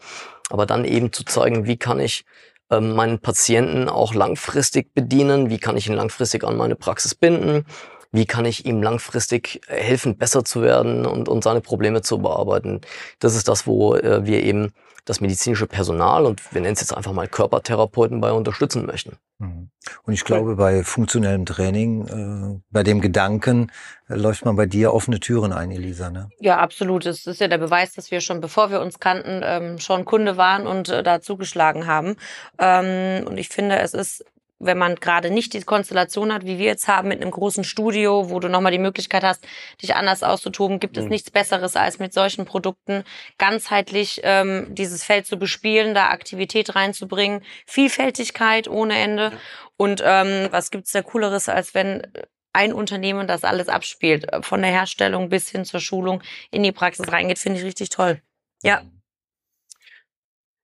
Aber 0.49 0.65
dann 0.65 0.83
eben 0.83 1.13
zu 1.13 1.23
zeigen, 1.23 1.65
wie 1.65 1.77
kann 1.77 1.99
ich 1.99 2.25
ähm, 2.69 2.93
meinen 2.93 3.19
Patienten 3.19 3.87
auch 3.87 4.13
langfristig 4.13 4.93
bedienen, 4.93 5.49
wie 5.49 5.59
kann 5.59 5.77
ich 5.77 5.87
ihn 5.87 5.95
langfristig 5.95 6.43
an 6.43 6.57
meine 6.57 6.75
Praxis 6.75 7.15
binden, 7.15 7.65
wie 8.11 8.25
kann 8.25 8.45
ich 8.45 8.65
ihm 8.65 8.83
langfristig 8.83 9.61
helfen, 9.67 10.17
besser 10.17 10.43
zu 10.43 10.61
werden 10.61 11.05
und, 11.05 11.29
und 11.29 11.43
seine 11.43 11.61
Probleme 11.61 12.01
zu 12.01 12.19
bearbeiten. 12.19 12.81
Das 13.19 13.35
ist 13.35 13.47
das, 13.47 13.65
wo 13.65 13.95
äh, 13.95 14.25
wir 14.25 14.43
eben 14.43 14.73
das 15.09 15.21
medizinische 15.21 15.65
Personal 15.65 16.27
und 16.27 16.53
wir 16.53 16.61
nennen 16.61 16.73
es 16.73 16.81
jetzt 16.81 16.95
einfach 16.95 17.13
mal 17.13 17.27
Körpertherapeuten 17.27 18.21
bei 18.21 18.31
unterstützen 18.31 18.85
möchten. 18.85 19.17
Mhm. 19.39 19.71
Und 20.03 20.13
ich 20.13 20.23
glaube, 20.23 20.55
bei 20.55 20.83
funktionellem 20.83 21.47
Training, 21.47 22.07
äh, 22.07 22.61
bei 22.69 22.83
dem 22.83 23.01
Gedanken, 23.01 23.71
äh, 24.07 24.15
läuft 24.15 24.45
man 24.45 24.55
bei 24.55 24.67
dir 24.67 24.93
offene 24.93 25.19
Türen 25.19 25.51
ein, 25.51 25.71
Elisa. 25.71 26.11
Ne? 26.11 26.29
Ja, 26.39 26.59
absolut. 26.59 27.07
Es 27.07 27.25
ist 27.25 27.41
ja 27.41 27.47
der 27.47 27.57
Beweis, 27.57 27.93
dass 27.93 28.11
wir 28.11 28.21
schon, 28.21 28.39
bevor 28.39 28.69
wir 28.69 28.81
uns 28.81 28.99
kannten, 28.99 29.41
ähm, 29.43 29.79
schon 29.79 30.05
Kunde 30.05 30.37
waren 30.37 30.67
und 30.67 30.89
äh, 30.89 31.01
da 31.01 31.21
zugeschlagen 31.21 31.87
haben. 31.87 32.15
Ähm, 32.59 33.25
und 33.25 33.39
ich 33.39 33.49
finde, 33.49 33.79
es 33.79 33.95
ist 33.95 34.23
wenn 34.59 34.77
man 34.77 34.95
gerade 34.95 35.29
nicht 35.31 35.53
die 35.53 35.61
Konstellation 35.61 36.33
hat, 36.33 36.45
wie 36.45 36.57
wir 36.57 36.65
jetzt 36.65 36.87
haben, 36.87 37.07
mit 37.07 37.21
einem 37.21 37.31
großen 37.31 37.63
Studio, 37.63 38.29
wo 38.29 38.39
du 38.39 38.49
nochmal 38.49 38.71
die 38.71 38.77
Möglichkeit 38.77 39.23
hast, 39.23 39.45
dich 39.81 39.95
anders 39.95 40.21
auszutoben, 40.21 40.79
gibt 40.79 40.97
es 40.97 41.05
Mhm. 41.05 41.09
nichts 41.09 41.31
Besseres, 41.31 41.75
als 41.75 41.97
mit 41.99 42.13
solchen 42.13 42.45
Produkten 42.45 43.03
ganzheitlich 43.37 44.21
ähm, 44.23 44.67
dieses 44.75 45.03
Feld 45.03 45.25
zu 45.25 45.37
bespielen, 45.37 45.93
da 45.93 46.09
Aktivität 46.09 46.75
reinzubringen, 46.75 47.41
Vielfältigkeit 47.65 48.67
ohne 48.67 48.97
Ende. 48.99 49.31
Und 49.77 50.01
ähm, 50.05 50.49
was 50.51 50.71
gibt's 50.71 50.91
da 50.91 51.01
Cooleres, 51.01 51.47
als 51.49 51.73
wenn 51.73 52.05
ein 52.51 52.73
Unternehmen 52.73 53.27
das 53.27 53.43
alles 53.43 53.69
abspielt, 53.69 54.27
von 54.41 54.61
der 54.61 54.71
Herstellung 54.71 55.29
bis 55.29 55.49
hin 55.49 55.65
zur 55.65 55.79
Schulung 55.79 56.21
in 56.51 56.63
die 56.63 56.71
Praxis 56.71 57.11
reingeht, 57.11 57.39
finde 57.39 57.59
ich 57.59 57.65
richtig 57.65 57.89
toll. 57.89 58.21
Ja. 58.63 58.81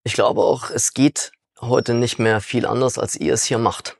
Ich 0.03 0.13
glaube 0.13 0.41
auch, 0.41 0.69
es 0.69 0.93
geht 0.93 1.31
heute 1.67 1.93
nicht 1.93 2.19
mehr 2.19 2.41
viel 2.41 2.65
anders, 2.65 2.97
als 2.97 3.15
ihr 3.15 3.33
es 3.33 3.45
hier 3.45 3.57
macht. 3.57 3.97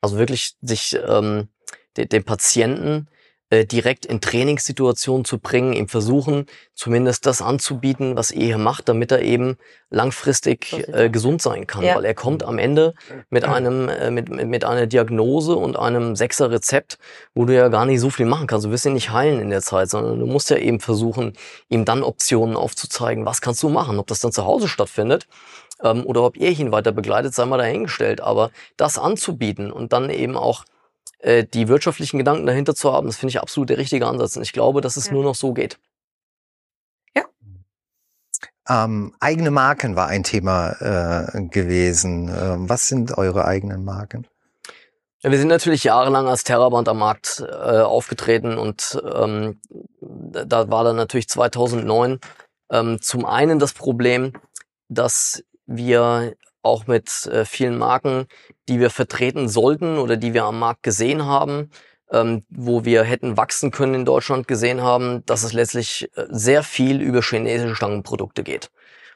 Also 0.00 0.18
wirklich 0.18 0.56
sich 0.60 0.98
ähm, 1.06 1.48
de, 1.96 2.06
den 2.06 2.24
Patienten 2.24 3.08
äh, 3.52 3.66
direkt 3.66 4.06
in 4.06 4.22
Trainingssituationen 4.22 5.26
zu 5.26 5.38
bringen, 5.38 5.74
ihm 5.74 5.86
versuchen, 5.86 6.46
zumindest 6.74 7.26
das 7.26 7.42
anzubieten, 7.42 8.16
was 8.16 8.30
ihr 8.30 8.46
hier 8.46 8.56
macht, 8.56 8.88
damit 8.88 9.12
er 9.12 9.20
eben 9.20 9.58
langfristig 9.90 10.72
äh, 10.88 11.10
gesund 11.10 11.42
sein 11.42 11.66
kann. 11.66 11.84
Ja. 11.84 11.96
Weil 11.96 12.06
er 12.06 12.14
kommt 12.14 12.44
am 12.44 12.58
Ende 12.58 12.94
mit 13.28 13.44
einem, 13.44 13.90
äh, 13.90 14.10
mit, 14.10 14.30
mit 14.30 14.64
einer 14.64 14.86
Diagnose 14.86 15.54
und 15.54 15.78
einem 15.78 16.16
Sechser-Rezept, 16.16 16.96
wo 17.34 17.44
du 17.44 17.54
ja 17.54 17.68
gar 17.68 17.84
nicht 17.84 18.00
so 18.00 18.08
viel 18.08 18.24
machen 18.24 18.46
kannst. 18.46 18.64
Du 18.64 18.70
wirst 18.70 18.86
ihn 18.86 18.94
nicht 18.94 19.10
heilen 19.10 19.38
in 19.38 19.50
der 19.50 19.60
Zeit, 19.60 19.90
sondern 19.90 20.18
du 20.18 20.24
musst 20.24 20.48
ja 20.48 20.56
eben 20.56 20.80
versuchen, 20.80 21.34
ihm 21.68 21.84
dann 21.84 22.02
Optionen 22.02 22.56
aufzuzeigen, 22.56 23.26
was 23.26 23.42
kannst 23.42 23.62
du 23.62 23.68
machen, 23.68 23.98
ob 23.98 24.06
das 24.06 24.20
dann 24.20 24.32
zu 24.32 24.46
Hause 24.46 24.66
stattfindet 24.66 25.26
ähm, 25.82 26.04
oder 26.06 26.22
ob 26.22 26.36
ihr 26.36 26.50
ihn 26.50 26.72
weiter 26.72 26.92
begleitet, 26.92 27.34
sei 27.34 27.44
mal 27.44 27.58
dahingestellt. 27.58 28.20
Aber 28.20 28.50
das 28.76 28.98
anzubieten 28.98 29.70
und 29.72 29.92
dann 29.92 30.10
eben 30.10 30.36
auch 30.36 30.64
äh, 31.18 31.44
die 31.44 31.68
wirtschaftlichen 31.68 32.18
Gedanken 32.18 32.46
dahinter 32.46 32.74
zu 32.74 32.92
haben, 32.92 33.06
das 33.06 33.16
finde 33.16 33.30
ich 33.30 33.40
absolut 33.40 33.70
der 33.70 33.78
richtige 33.78 34.06
Ansatz. 34.06 34.36
Und 34.36 34.42
ich 34.42 34.52
glaube, 34.52 34.80
dass 34.80 34.96
es 34.96 35.06
Ja. 35.06 35.12
nur 35.12 35.24
noch 35.24 35.34
so 35.34 35.52
geht. 35.52 35.78
Ähm, 38.68 39.12
eigene 39.18 39.50
Marken 39.50 39.96
war 39.96 40.06
ein 40.06 40.22
Thema 40.22 40.70
äh, 40.80 41.42
gewesen. 41.48 42.28
Ähm, 42.28 42.68
was 42.68 42.86
sind 42.86 43.18
eure 43.18 43.44
eigenen 43.44 43.84
Marken? 43.84 44.26
Ja, 45.22 45.30
wir 45.30 45.38
sind 45.38 45.48
natürlich 45.48 45.84
jahrelang 45.84 46.28
als 46.28 46.44
Terraband 46.44 46.88
am 46.88 46.98
Markt 46.98 47.44
äh, 47.46 47.80
aufgetreten 47.80 48.58
und 48.58 49.00
ähm, 49.14 49.60
da 50.00 50.44
da 50.44 50.70
war 50.70 50.84
dann 50.84 50.96
natürlich 50.96 51.28
2009 51.28 52.20
ähm, 52.70 53.00
zum 53.00 53.24
einen 53.24 53.58
das 53.58 53.72
Problem, 53.72 54.32
dass 54.88 55.42
wir 55.76 56.34
auch 56.62 56.86
mit 56.86 57.26
äh, 57.26 57.44
vielen 57.44 57.76
Marken, 57.76 58.26
die 58.68 58.78
wir 58.78 58.90
vertreten 58.90 59.48
sollten 59.48 59.98
oder 59.98 60.16
die 60.16 60.34
wir 60.34 60.44
am 60.44 60.58
Markt 60.58 60.82
gesehen 60.82 61.24
haben, 61.24 61.70
ähm, 62.10 62.44
wo 62.50 62.84
wir 62.84 63.02
hätten 63.02 63.36
wachsen 63.36 63.70
können 63.70 63.94
in 63.94 64.04
Deutschland 64.04 64.46
gesehen 64.46 64.82
haben, 64.82 65.24
dass 65.26 65.42
es 65.42 65.52
letztlich 65.52 66.08
äh, 66.16 66.26
sehr 66.28 66.62
viel 66.62 67.00
über 67.00 67.22
chinesische 67.22 67.74
Stangenprodukte 67.74 68.42
geht. 68.42 68.70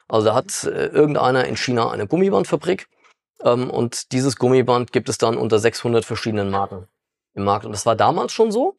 Also 0.07 0.27
da 0.27 0.35
hat 0.35 0.63
äh, 0.63 0.87
irgendeiner 0.87 1.45
in 1.45 1.57
China 1.57 1.91
eine 1.91 2.07
Gummibandfabrik 2.07 2.87
ähm, 3.43 3.69
und 3.69 4.11
dieses 4.11 4.35
Gummiband 4.37 4.91
gibt 4.91 5.09
es 5.09 5.17
dann 5.17 5.37
unter 5.37 5.59
600 5.59 6.05
verschiedenen 6.05 6.49
Marken 6.49 6.87
im 7.33 7.43
Markt. 7.43 7.65
Und 7.65 7.71
das 7.71 7.85
war 7.85 7.95
damals 7.95 8.33
schon 8.33 8.51
so. 8.51 8.75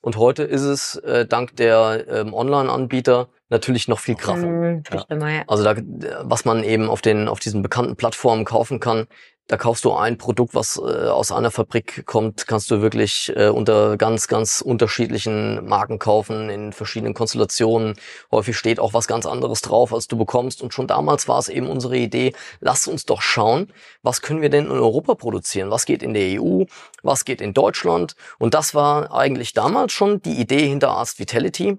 Und 0.00 0.16
heute 0.16 0.42
ist 0.42 0.62
es 0.62 0.96
äh, 0.96 1.26
dank 1.26 1.56
der 1.56 2.04
ähm, 2.08 2.34
Online-Anbieter 2.34 3.28
natürlich 3.52 3.86
noch 3.86 4.00
viel 4.00 4.16
krasser. 4.16 4.46
Mhm, 4.46 4.82
ja. 4.90 5.44
Also 5.46 5.62
da, 5.62 5.76
was 6.22 6.44
man 6.44 6.64
eben 6.64 6.88
auf 6.88 7.02
den 7.02 7.28
auf 7.28 7.38
diesen 7.38 7.62
bekannten 7.62 7.94
Plattformen 7.94 8.44
kaufen 8.44 8.80
kann, 8.80 9.06
da 9.48 9.56
kaufst 9.56 9.84
du 9.84 9.92
ein 9.92 10.18
Produkt, 10.18 10.54
was 10.54 10.78
äh, 10.78 11.08
aus 11.08 11.32
einer 11.32 11.50
Fabrik 11.50 12.06
kommt, 12.06 12.46
kannst 12.46 12.70
du 12.70 12.80
wirklich 12.80 13.32
äh, 13.36 13.48
unter 13.48 13.96
ganz, 13.96 14.28
ganz 14.28 14.60
unterschiedlichen 14.60 15.66
Marken 15.66 15.98
kaufen, 15.98 16.48
in 16.48 16.72
verschiedenen 16.72 17.12
Konstellationen. 17.12 17.96
Häufig 18.30 18.56
steht 18.56 18.78
auch 18.78 18.94
was 18.94 19.08
ganz 19.08 19.26
anderes 19.26 19.60
drauf, 19.60 19.92
als 19.92 20.06
du 20.06 20.16
bekommst. 20.16 20.62
Und 20.62 20.72
schon 20.72 20.86
damals 20.86 21.28
war 21.28 21.38
es 21.38 21.48
eben 21.48 21.66
unsere 21.66 21.96
Idee, 21.98 22.32
lass 22.60 22.86
uns 22.86 23.04
doch 23.04 23.20
schauen, 23.20 23.72
was 24.02 24.22
können 24.22 24.42
wir 24.42 24.48
denn 24.48 24.66
in 24.66 24.70
Europa 24.70 25.16
produzieren? 25.16 25.70
Was 25.70 25.86
geht 25.86 26.02
in 26.02 26.14
der 26.14 26.40
EU? 26.40 26.64
Was 27.02 27.24
geht 27.24 27.40
in 27.40 27.52
Deutschland? 27.52 28.14
Und 28.38 28.54
das 28.54 28.74
war 28.74 29.12
eigentlich 29.12 29.52
damals 29.52 29.92
schon 29.92 30.22
die 30.22 30.40
Idee 30.40 30.66
hinter 30.66 30.90
Arzt 30.90 31.18
Vitality, 31.18 31.78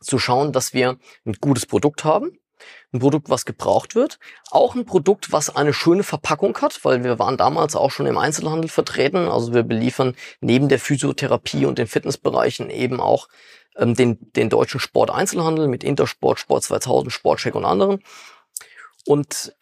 zu 0.00 0.18
schauen, 0.18 0.52
dass 0.52 0.74
wir 0.74 0.98
ein 1.24 1.34
gutes 1.40 1.66
Produkt 1.66 2.04
haben, 2.04 2.38
ein 2.92 3.00
Produkt, 3.00 3.28
was 3.28 3.44
gebraucht 3.44 3.94
wird, 3.94 4.18
auch 4.50 4.74
ein 4.74 4.86
Produkt, 4.86 5.32
was 5.32 5.54
eine 5.54 5.72
schöne 5.72 6.02
Verpackung 6.02 6.56
hat, 6.58 6.84
weil 6.84 7.04
wir 7.04 7.18
waren 7.18 7.36
damals 7.36 7.76
auch 7.76 7.90
schon 7.90 8.06
im 8.06 8.18
Einzelhandel 8.18 8.68
vertreten. 8.68 9.28
Also 9.28 9.52
wir 9.52 9.62
beliefern 9.62 10.14
neben 10.40 10.68
der 10.68 10.78
Physiotherapie 10.78 11.66
und 11.66 11.78
den 11.78 11.86
Fitnessbereichen 11.86 12.70
eben 12.70 13.00
auch 13.00 13.28
ähm, 13.76 13.94
den, 13.94 14.32
den 14.32 14.48
deutschen 14.48 14.80
Sport-Einzelhandel 14.80 15.68
mit 15.68 15.84
Intersport, 15.84 16.38
Sport 16.38 16.64
2000, 16.64 17.12
Sportcheck 17.12 17.54
und 17.54 17.64
anderen. 17.64 18.02
Und 19.04 19.54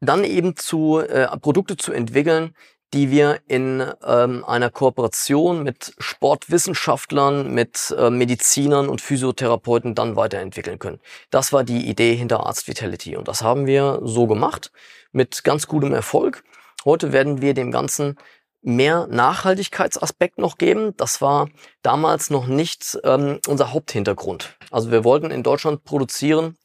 dann 0.00 0.24
eben 0.24 0.56
zu 0.56 0.98
äh, 0.98 1.26
Produkte 1.38 1.76
zu 1.76 1.92
entwickeln, 1.92 2.54
die 2.94 3.10
wir 3.10 3.40
in 3.48 3.84
ähm, 4.06 4.44
einer 4.44 4.70
Kooperation 4.70 5.64
mit 5.64 5.94
Sportwissenschaftlern, 5.98 7.52
mit 7.52 7.92
äh, 7.98 8.08
Medizinern 8.08 8.88
und 8.88 9.00
Physiotherapeuten 9.00 9.96
dann 9.96 10.14
weiterentwickeln 10.14 10.78
können. 10.78 11.00
Das 11.30 11.52
war 11.52 11.64
die 11.64 11.88
Idee 11.88 12.14
hinter 12.14 12.46
Arzt 12.46 12.68
Vitality 12.68 13.16
und 13.16 13.26
das 13.26 13.42
haben 13.42 13.66
wir 13.66 14.00
so 14.04 14.28
gemacht 14.28 14.70
mit 15.10 15.42
ganz 15.42 15.66
gutem 15.66 15.92
Erfolg. 15.92 16.44
Heute 16.84 17.12
werden 17.12 17.42
wir 17.42 17.52
dem 17.52 17.72
Ganzen 17.72 18.16
mehr 18.62 19.08
Nachhaltigkeitsaspekt 19.08 20.38
noch 20.38 20.56
geben. 20.56 20.96
Das 20.96 21.20
war 21.20 21.48
damals 21.82 22.30
noch 22.30 22.46
nicht 22.46 22.96
ähm, 23.02 23.40
unser 23.48 23.72
Haupthintergrund. 23.72 24.56
Also 24.70 24.92
wir 24.92 25.02
wollten 25.02 25.32
in 25.32 25.42
Deutschland 25.42 25.84
produzieren, 25.84 26.56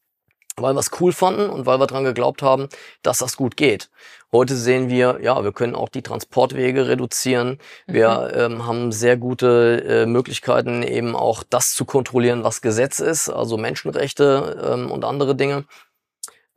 weil 0.61 0.73
wir 0.75 0.79
es 0.79 0.91
cool 0.99 1.11
fanden 1.13 1.49
und 1.49 1.65
weil 1.65 1.79
wir 1.79 1.87
dran 1.87 2.03
geglaubt 2.03 2.41
haben, 2.41 2.69
dass 3.03 3.19
das 3.19 3.37
gut 3.37 3.57
geht. 3.57 3.89
Heute 4.31 4.55
sehen 4.55 4.89
wir, 4.89 5.19
ja, 5.21 5.43
wir 5.43 5.51
können 5.51 5.75
auch 5.75 5.89
die 5.89 6.03
Transportwege 6.03 6.87
reduzieren. 6.87 7.57
Wir 7.87 8.31
Mhm. 8.33 8.39
ähm, 8.53 8.67
haben 8.67 8.91
sehr 8.91 9.17
gute 9.17 9.83
äh, 9.87 10.05
Möglichkeiten, 10.05 10.83
eben 10.83 11.15
auch 11.15 11.43
das 11.49 11.73
zu 11.73 11.85
kontrollieren, 11.85 12.43
was 12.43 12.61
Gesetz 12.61 12.99
ist, 12.99 13.29
also 13.29 13.57
Menschenrechte 13.57 14.59
ähm, 14.63 14.91
und 14.91 15.03
andere 15.05 15.35
Dinge. 15.35 15.65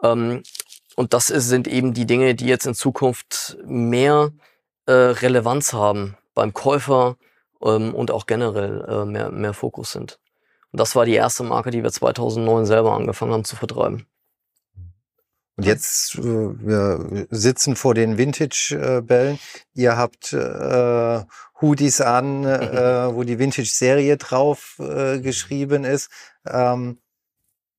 Ähm, 0.03 0.43
und 0.97 1.15
das 1.15 1.31
ist, 1.31 1.49
sind 1.49 1.69
eben 1.69 1.95
die 1.95 2.07
Dinge, 2.07 2.35
die 2.35 2.47
jetzt 2.47 2.67
in 2.67 2.75
Zukunft 2.75 3.57
mehr 3.65 4.33
äh, 4.87 4.93
Relevanz 4.93 5.73
haben 5.73 6.17
beim 6.35 6.53
Käufer 6.53 7.17
ähm, 7.63 7.95
und 7.95 8.11
auch 8.11 8.27
generell 8.27 8.85
äh, 8.89 9.05
mehr, 9.07 9.31
mehr 9.31 9.55
Fokus 9.55 9.93
sind. 9.93 10.19
Und 10.73 10.81
das 10.81 10.97
war 10.97 11.05
die 11.05 11.15
erste 11.15 11.45
Marke, 11.45 11.71
die 11.71 11.83
wir 11.83 11.93
2009 11.93 12.67
selber 12.67 12.95
angefangen 12.95 13.33
haben 13.33 13.45
zu 13.45 13.57
vertreiben. 13.57 14.07
Und 15.57 15.67
jetzt, 15.67 16.15
äh, 16.17 16.23
wir 16.23 17.27
sitzen 17.31 17.77
vor 17.77 17.95
den 17.95 18.17
Vintage-Bällen. 18.17 19.39
Ihr 19.75 19.97
habt 19.99 20.33
äh, 20.33 21.25
Hoodies 21.61 22.01
an, 22.01 22.45
äh, 22.45 23.15
wo 23.15 23.23
die 23.23 23.39
Vintage-Serie 23.39 24.17
drauf 24.17 24.77
äh, 24.79 25.21
geschrieben 25.21 25.85
ist. 25.85 26.11
Ähm, 26.47 26.99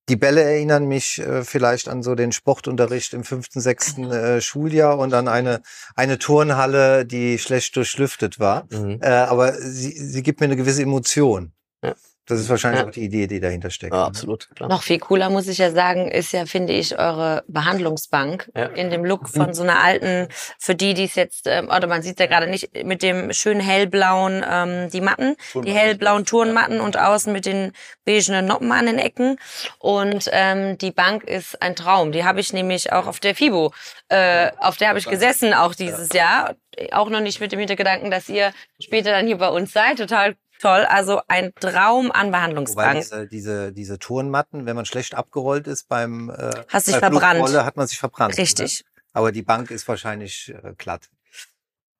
die 0.09 0.17
Bälle 0.17 0.43
erinnern 0.43 0.85
mich 0.85 1.19
äh, 1.19 1.43
vielleicht 1.43 1.87
an 1.87 2.03
so 2.03 2.13
den 2.13 2.31
Sportunterricht 2.31 3.13
im 3.13 3.23
fünften, 3.23 3.59
sechsten 3.59 4.11
äh, 4.11 4.41
Schuljahr 4.41 4.99
und 4.99 5.13
an 5.13 5.27
eine, 5.27 5.61
eine 5.95 6.19
Turnhalle, 6.19 7.05
die 7.05 7.39
schlecht 7.39 7.75
durchlüftet 7.75 8.39
war. 8.39 8.67
Mhm. 8.69 8.99
Äh, 9.01 9.09
aber 9.09 9.53
sie, 9.53 9.91
sie 9.91 10.21
gibt 10.21 10.41
mir 10.41 10.45
eine 10.45 10.57
gewisse 10.57 10.83
Emotion. 10.83 11.53
Ja. 11.81 11.95
Das 12.25 12.39
ist 12.39 12.49
wahrscheinlich 12.49 12.81
Ja. 12.81 12.87
auch 12.87 12.91
die 12.91 13.03
Idee, 13.03 13.27
die 13.27 13.39
dahinter 13.41 13.69
steckt. 13.69 13.93
Ja, 13.93 14.05
absolut. 14.05 14.49
Klar. 14.55 14.69
Noch 14.69 14.81
viel 14.83 14.99
cooler, 14.99 15.29
muss 15.29 15.47
ich 15.47 15.57
ja 15.57 15.71
sagen, 15.71 16.07
ist 16.09 16.31
ja, 16.31 16.45
finde 16.45 16.71
ich, 16.73 16.97
eure 16.97 17.43
Behandlungsbank 17.47 18.49
Ja. 18.55 18.67
in 18.67 18.89
dem 18.89 19.03
Look 19.03 19.27
von 19.29 19.53
so 19.53 19.63
einer 19.63 19.83
alten, 19.83 20.27
für 20.57 20.73
die, 20.73 20.93
die 20.93 21.03
es 21.03 21.15
jetzt, 21.15 21.47
ähm, 21.47 21.67
oder 21.67 21.87
man 21.87 22.01
sieht 22.01 22.19
ja 22.19 22.27
gerade 22.27 22.47
nicht, 22.47 22.69
mit 22.85 23.03
dem 23.03 23.33
schönen 23.33 23.59
hellblauen, 23.59 24.43
ähm, 24.49 24.89
die 24.89 25.01
Matten, 25.01 25.35
die 25.65 25.71
hellblauen 25.73 26.25
Turnmatten 26.25 26.79
und 26.79 26.97
außen 26.97 27.33
mit 27.33 27.45
den 27.45 27.73
beigen 28.05 28.45
Noppen 28.45 28.71
an 28.71 28.85
den 28.85 28.99
Ecken. 28.99 29.37
Und 29.79 30.29
ähm, 30.31 30.77
die 30.77 30.91
Bank 30.91 31.23
ist 31.25 31.61
ein 31.61 31.75
Traum. 31.75 32.11
Die 32.13 32.23
habe 32.23 32.39
ich 32.39 32.53
nämlich 32.53 32.93
auch 32.93 33.07
auf 33.07 33.19
der 33.19 33.35
FIBO, 33.35 33.73
äh, 34.09 34.51
auf 34.59 34.77
der 34.77 34.89
habe 34.89 34.99
ich 34.99 35.05
gesessen 35.07 35.53
auch 35.53 35.75
dieses 35.75 36.13
Jahr. 36.13 36.55
Auch 36.91 37.09
noch 37.09 37.19
nicht 37.19 37.39
mit 37.39 37.51
dem 37.51 37.59
Hintergedanken, 37.59 38.09
dass 38.09 38.29
ihr 38.29 38.51
später 38.79 39.11
dann 39.11 39.27
hier 39.27 39.37
bei 39.37 39.49
uns 39.49 39.73
seid. 39.73 39.97
Total 39.99 40.35
toll. 40.63 40.85
Also 40.85 41.21
ein 41.27 41.53
Traum 41.55 42.11
an 42.11 42.31
Behandlungsbank. 42.31 43.01
diese, 43.01 43.27
diese, 43.27 43.73
diese 43.73 43.99
Turnmatten, 43.99 44.65
wenn 44.65 44.75
man 44.75 44.85
schlecht 44.85 45.15
abgerollt 45.15 45.67
ist 45.67 45.87
beim 45.89 46.29
äh, 46.29 46.51
Hast 46.69 46.91
bei 46.91 46.99
verbrannt. 46.99 47.37
Flugrolle, 47.37 47.65
hat 47.65 47.77
man 47.77 47.87
sich 47.87 47.99
verbrannt. 47.99 48.37
Richtig. 48.37 48.83
Ne? 48.83 49.01
Aber 49.13 49.31
die 49.31 49.43
Bank 49.43 49.69
ist 49.71 49.87
wahrscheinlich 49.87 50.53
äh, 50.63 50.73
glatt. 50.77 51.09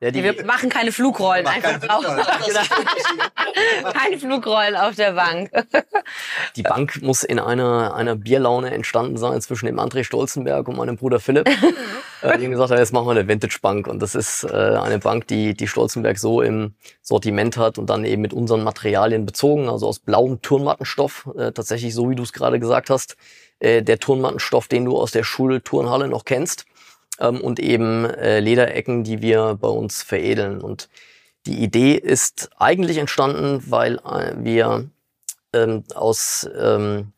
Ja, 0.03 0.11
die, 0.11 0.21
Wir 0.21 0.45
machen 0.45 0.69
keine 0.69 0.91
Flugrollen, 0.91 1.47
einfach 1.47 1.79
keine. 1.79 2.01
Flugrollen. 2.01 2.25
keine 3.93 4.19
Flugrollen 4.19 4.75
auf 4.75 4.95
der 4.95 5.13
Bank. 5.13 5.49
die 6.57 6.61
Bank 6.61 7.01
muss 7.01 7.23
in 7.23 7.39
einer, 7.39 7.95
einer 7.95 8.17
Bierlaune 8.17 8.71
entstanden 8.71 9.15
sein 9.15 9.39
zwischen 9.39 9.67
dem 9.67 9.79
André 9.79 10.03
Stolzenberg 10.03 10.67
und 10.67 10.75
meinem 10.75 10.97
Bruder 10.97 11.21
Philipp. 11.21 11.47
äh, 12.21 12.37
die 12.37 12.43
haben 12.43 12.51
gesagt, 12.51 12.71
haben, 12.71 12.79
jetzt 12.79 12.91
machen 12.91 13.07
wir 13.07 13.11
eine 13.11 13.29
Vintage-Bank. 13.29 13.87
Und 13.87 14.01
das 14.01 14.13
ist 14.13 14.43
äh, 14.43 14.49
eine 14.49 14.99
Bank, 14.99 15.27
die, 15.27 15.53
die 15.53 15.69
Stolzenberg 15.69 16.19
so 16.19 16.41
im 16.41 16.73
Sortiment 17.01 17.55
hat 17.55 17.77
und 17.77 17.89
dann 17.89 18.03
eben 18.03 18.21
mit 18.21 18.33
unseren 18.33 18.61
Materialien 18.65 19.25
bezogen, 19.25 19.69
also 19.69 19.87
aus 19.87 19.99
blauem 19.99 20.41
Turnmattenstoff, 20.41 21.29
äh, 21.37 21.53
tatsächlich 21.53 21.93
so, 21.93 22.09
wie 22.09 22.15
du 22.15 22.23
es 22.23 22.33
gerade 22.33 22.59
gesagt 22.59 22.89
hast. 22.89 23.15
Äh, 23.59 23.83
der 23.83 23.99
Turnmattenstoff, 23.99 24.67
den 24.67 24.83
du 24.83 24.97
aus 24.97 25.11
der 25.11 25.23
Schulturnhalle 25.23 26.09
noch 26.09 26.25
kennst. 26.25 26.65
Ähm, 27.19 27.41
und 27.41 27.59
eben 27.59 28.05
äh, 28.05 28.39
Lederecken, 28.39 29.03
die 29.03 29.21
wir 29.21 29.57
bei 29.59 29.67
uns 29.67 30.03
veredeln. 30.03 30.61
Und 30.61 30.89
die 31.45 31.61
Idee 31.63 31.93
ist 31.95 32.49
eigentlich 32.57 32.97
entstanden, 32.97 33.63
weil 33.67 33.95
äh, 33.99 34.33
wir 34.37 34.89
ähm, 35.53 35.83
aus 35.93 36.49
ähm, 36.57 37.13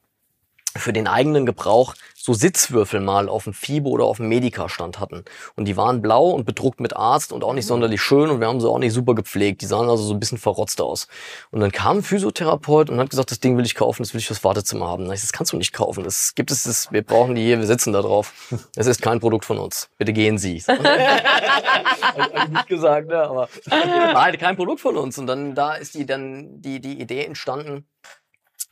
für 0.77 0.93
den 0.93 1.07
eigenen 1.07 1.45
Gebrauch 1.45 1.95
so 2.25 2.33
Sitzwürfel 2.33 2.99
mal 3.01 3.29
auf 3.29 3.43
dem 3.43 3.53
FIBO 3.53 3.89
oder 3.89 4.05
auf 4.05 4.17
dem 4.17 4.27
Medica-Stand 4.29 4.99
hatten. 4.99 5.23
Und 5.55 5.65
die 5.65 5.77
waren 5.77 6.01
blau 6.01 6.31
und 6.31 6.45
bedruckt 6.45 6.79
mit 6.79 6.95
Arzt 6.95 7.31
und 7.31 7.43
auch 7.43 7.53
nicht 7.53 7.67
sonderlich 7.67 8.01
schön 8.01 8.31
und 8.31 8.39
wir 8.39 8.47
haben 8.47 8.59
sie 8.59 8.67
auch 8.67 8.79
nicht 8.79 8.93
super 8.93 9.13
gepflegt. 9.13 9.61
Die 9.61 9.67
sahen 9.67 9.87
also 9.87 10.03
so 10.03 10.13
ein 10.13 10.19
bisschen 10.19 10.39
verrotzt 10.39 10.81
aus. 10.81 11.07
Und 11.51 11.59
dann 11.59 11.71
kam 11.71 11.97
ein 11.97 12.03
Physiotherapeut 12.03 12.89
und 12.89 12.99
hat 12.99 13.11
gesagt, 13.11 13.29
das 13.29 13.39
Ding 13.39 13.57
will 13.57 13.65
ich 13.65 13.75
kaufen, 13.75 14.01
das 14.01 14.13
will 14.13 14.19
ich 14.19 14.27
fürs 14.27 14.43
Wartezimmer 14.43 14.87
haben. 14.87 15.05
Ich, 15.11 15.21
das 15.21 15.33
kannst 15.33 15.53
du 15.53 15.57
nicht 15.57 15.71
kaufen. 15.71 16.03
Das 16.03 16.33
gibt 16.33 16.49
es, 16.49 16.63
das, 16.63 16.91
wir 16.91 17.03
brauchen 17.03 17.35
die 17.35 17.43
hier, 17.43 17.59
wir 17.59 17.67
sitzen 17.67 17.93
da 17.93 18.01
drauf. 18.01 18.33
Das 18.73 18.87
ist 18.87 19.03
kein 19.03 19.19
Produkt 19.19 19.45
von 19.45 19.59
uns. 19.59 19.89
Bitte 19.99 20.11
gehen 20.11 20.39
Sie. 20.39 20.63
Hab 20.67 20.79
ich 22.43 22.49
nicht 22.49 22.67
gesagt, 22.67 23.07
ne? 23.07 23.21
aber 23.21 23.49
nein, 23.69 24.37
kein 24.39 24.55
Produkt 24.55 24.81
von 24.81 24.97
uns. 24.97 25.19
Und 25.19 25.27
dann 25.27 25.53
da 25.53 25.75
ist 25.75 25.93
die 25.93 26.07
dann 26.07 26.59
die 26.61 26.81
die 26.81 26.99
Idee 26.99 27.23
entstanden, 27.23 27.85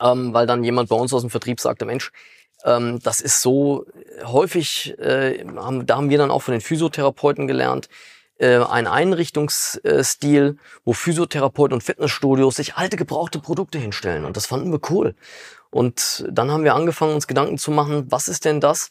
ähm, 0.00 0.32
weil 0.34 0.46
dann 0.46 0.64
jemand 0.64 0.88
bei 0.88 0.96
uns 0.96 1.12
aus 1.12 1.22
dem 1.22 1.30
Vertrieb 1.30 1.60
sagte, 1.60 1.84
Mensch, 1.84 2.10
ähm, 2.64 2.98
das 3.02 3.20
ist 3.20 3.42
so 3.42 3.86
häufig, 4.24 4.98
äh, 4.98 5.44
haben, 5.56 5.86
da 5.86 5.96
haben 5.96 6.10
wir 6.10 6.18
dann 6.18 6.30
auch 6.30 6.42
von 6.42 6.52
den 6.52 6.60
Physiotherapeuten 6.60 7.46
gelernt, 7.46 7.88
äh, 8.38 8.58
ein 8.58 8.86
Einrichtungsstil, 8.86 10.56
wo 10.84 10.92
Physiotherapeuten 10.92 11.74
und 11.74 11.82
Fitnessstudios 11.82 12.56
sich 12.56 12.74
alte 12.74 12.96
gebrauchte 12.96 13.38
Produkte 13.38 13.78
hinstellen. 13.78 14.24
Und 14.24 14.36
das 14.36 14.46
fanden 14.46 14.72
wir 14.72 14.80
cool. 14.90 15.14
Und 15.70 16.24
dann 16.30 16.50
haben 16.50 16.64
wir 16.64 16.74
angefangen, 16.74 17.14
uns 17.14 17.26
Gedanken 17.26 17.58
zu 17.58 17.70
machen, 17.70 18.10
was 18.10 18.28
ist 18.28 18.44
denn 18.44 18.60
das, 18.60 18.90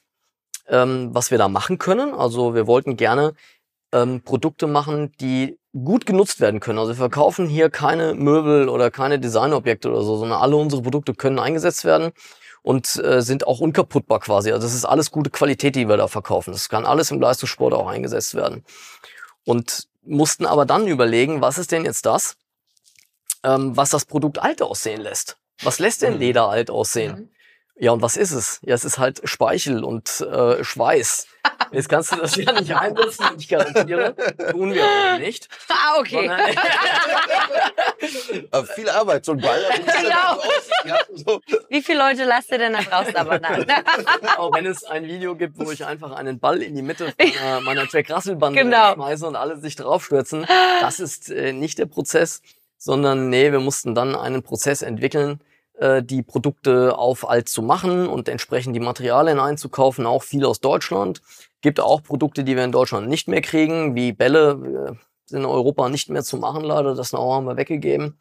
ähm, 0.68 1.10
was 1.14 1.32
wir 1.32 1.38
da 1.38 1.48
machen 1.48 1.78
können? 1.78 2.14
Also 2.14 2.56
wir 2.56 2.68
wollten 2.68 2.96
gerne 2.96 3.34
ähm, 3.92 4.22
Produkte 4.22 4.68
machen, 4.68 5.12
die 5.20 5.58
gut 5.74 6.06
genutzt 6.06 6.40
werden 6.40 6.60
können. 6.60 6.80
Also 6.80 6.92
wir 6.92 6.98
verkaufen 6.98 7.48
hier 7.48 7.70
keine 7.70 8.14
Möbel 8.14 8.70
oder 8.70 8.92
keine 8.92 9.20
Designobjekte 9.20 9.90
oder 9.90 10.04
so, 10.04 10.18
sondern 10.18 10.40
alle 10.40 10.56
unsere 10.56 10.82
Produkte 10.84 11.14
können 11.14 11.40
eingesetzt 11.40 11.84
werden 11.84 12.12
und 12.62 12.96
äh, 13.04 13.22
sind 13.22 13.48
auch 13.48 13.60
unkaputtbar 13.60 14.20
quasi. 14.20 14.52
Also 14.52 14.68
das 14.68 14.76
ist 14.76 14.86
alles 14.86 15.12
gute 15.12 15.32
Qualität, 15.32 15.76
die 15.76 15.90
wir 15.90 15.98
da 15.98 16.08
verkaufen. 16.08 16.52
Das 16.52 16.70
kann 16.70 16.86
alles 16.86 17.12
im 17.12 17.20
Leistungssport 17.20 17.74
auch 17.74 17.88
eingesetzt 17.88 18.36
werden. 18.36 18.64
Und 19.46 19.88
mussten 20.04 20.46
aber 20.46 20.66
dann 20.66 20.88
überlegen, 20.88 21.42
was 21.42 21.58
ist 21.58 21.72
denn 21.72 21.86
jetzt 21.86 22.06
das, 22.06 22.38
ähm, 23.44 23.76
was 23.76 23.90
das 23.90 24.06
Produkt 24.06 24.40
alt 24.40 24.62
aussehen 24.62 25.02
lässt? 25.02 25.38
Was 25.62 25.80
lässt 25.80 26.02
denn 26.02 26.18
Leder 26.18 26.50
alt 26.50 26.70
aussehen? 26.70 27.33
Ja, 27.84 27.92
und 27.92 28.02
was 28.02 28.16
ist 28.16 28.32
es? 28.32 28.62
Ja, 28.64 28.76
es 28.76 28.86
ist 28.86 28.98
halt 28.98 29.20
Speichel 29.26 29.84
und 29.84 30.22
äh, 30.22 30.64
Schweiß. 30.64 31.28
Jetzt 31.74 31.90
kannst 31.90 32.14
du 32.14 32.16
das 32.16 32.34
ja 32.38 32.54
nicht 32.54 32.74
einsetzen, 32.74 33.26
ich 33.38 33.50
garantiere. 33.50 34.16
Tun 34.52 34.74
wir 34.74 34.86
auch 34.86 35.20
nicht. 35.20 35.50
Ah, 35.68 36.00
okay. 36.00 36.30
Aber 38.52 38.66
viel 38.68 38.90
Arbeit, 38.90 39.26
so 39.26 39.34
ein 39.34 39.42
Ball. 39.42 39.60
Genau. 40.02 41.42
Wie 41.68 41.82
viele 41.82 42.00
Leute 42.00 42.24
lasst 42.24 42.52
ihr 42.52 42.60
denn 42.60 42.72
da 42.72 42.84
draußen 42.84 43.18
aber 43.18 43.40
nach? 43.40 43.58
auch 44.38 44.54
wenn 44.54 44.66
es 44.66 44.86
ein 44.86 45.06
Video 45.06 45.36
gibt, 45.36 45.60
wo 45.60 45.70
ich 45.70 45.84
einfach 45.84 46.14
einen 46.14 46.40
Ball 46.40 46.62
in 46.62 46.78
die 46.78 46.82
Mitte 46.82 47.14
meiner, 47.20 47.60
meiner 47.60 47.86
Jack 47.92 48.10
Russell 48.10 48.38
Bande 48.38 48.62
Genau. 48.62 48.94
schmeiße 48.94 49.28
und 49.28 49.36
alle 49.36 49.60
sich 49.60 49.76
draufstürzen, 49.76 50.48
das 50.80 51.02
ist 51.02 51.30
äh, 51.30 51.52
nicht 51.52 51.80
der 51.80 51.88
Prozess, 51.88 52.42
sondern 52.78 53.30
nee, 53.30 53.52
wir 53.52 53.60
mussten 53.60 53.94
dann 53.94 54.16
einen 54.16 54.42
Prozess 54.42 54.84
entwickeln, 54.84 55.42
die 56.02 56.24
Produkte 56.24 56.98
auf 56.98 57.30
alt 57.30 57.50
zu 57.50 57.62
machen 57.62 58.08
und 58.08 58.30
entsprechend 58.30 58.76
die 58.76 58.80
Materialien 58.80 59.40
einzukaufen, 59.40 60.06
auch 60.06 60.24
viel 60.24 60.46
aus 60.46 60.60
Deutschland. 60.60 61.22
Gibt 61.62 61.80
auch 61.80 62.04
Produkte, 62.04 62.44
die 62.44 62.56
wir 62.56 62.64
in 62.64 62.72
Deutschland 62.72 63.10
nicht 63.10 63.28
mehr 63.28 63.42
kriegen, 63.42 63.96
wie 63.96 64.14
Bälle, 64.14 64.52
äh, 64.92 64.96
sind 65.26 65.42
in 65.42 65.46
Europa 65.46 65.90
nicht 65.90 66.10
mehr 66.10 66.24
zu 66.24 66.38
machen 66.38 66.64
leider, 66.64 66.96
das 66.96 67.10
Know-how 67.10 67.36
haben 67.36 67.48
wir 67.48 67.58
weggegeben. 67.58 68.18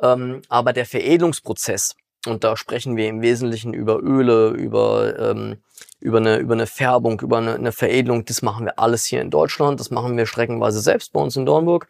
Ähm, 0.00 0.42
aber 0.48 0.72
der 0.72 0.86
Veredelungsprozess, 0.86 1.94
und 2.26 2.42
da 2.42 2.56
sprechen 2.56 2.96
wir 2.96 3.08
im 3.08 3.22
Wesentlichen 3.22 3.74
über 3.74 4.02
Öle, 4.02 4.48
über, 4.48 5.18
ähm, 5.18 5.58
über, 6.00 6.18
eine, 6.18 6.38
über 6.38 6.54
eine 6.54 6.66
Färbung, 6.66 7.20
über 7.20 7.38
eine, 7.38 7.54
eine 7.54 7.72
Veredelung, 7.72 8.24
das 8.24 8.42
machen 8.42 8.66
wir 8.66 8.78
alles 8.78 9.04
hier 9.04 9.20
in 9.20 9.30
Deutschland, 9.30 9.78
das 9.80 9.90
machen 9.90 10.16
wir 10.16 10.26
streckenweise 10.26 10.80
selbst 10.80 11.12
bei 11.12 11.20
uns 11.20 11.36
in 11.36 11.46
Dornburg, 11.46 11.86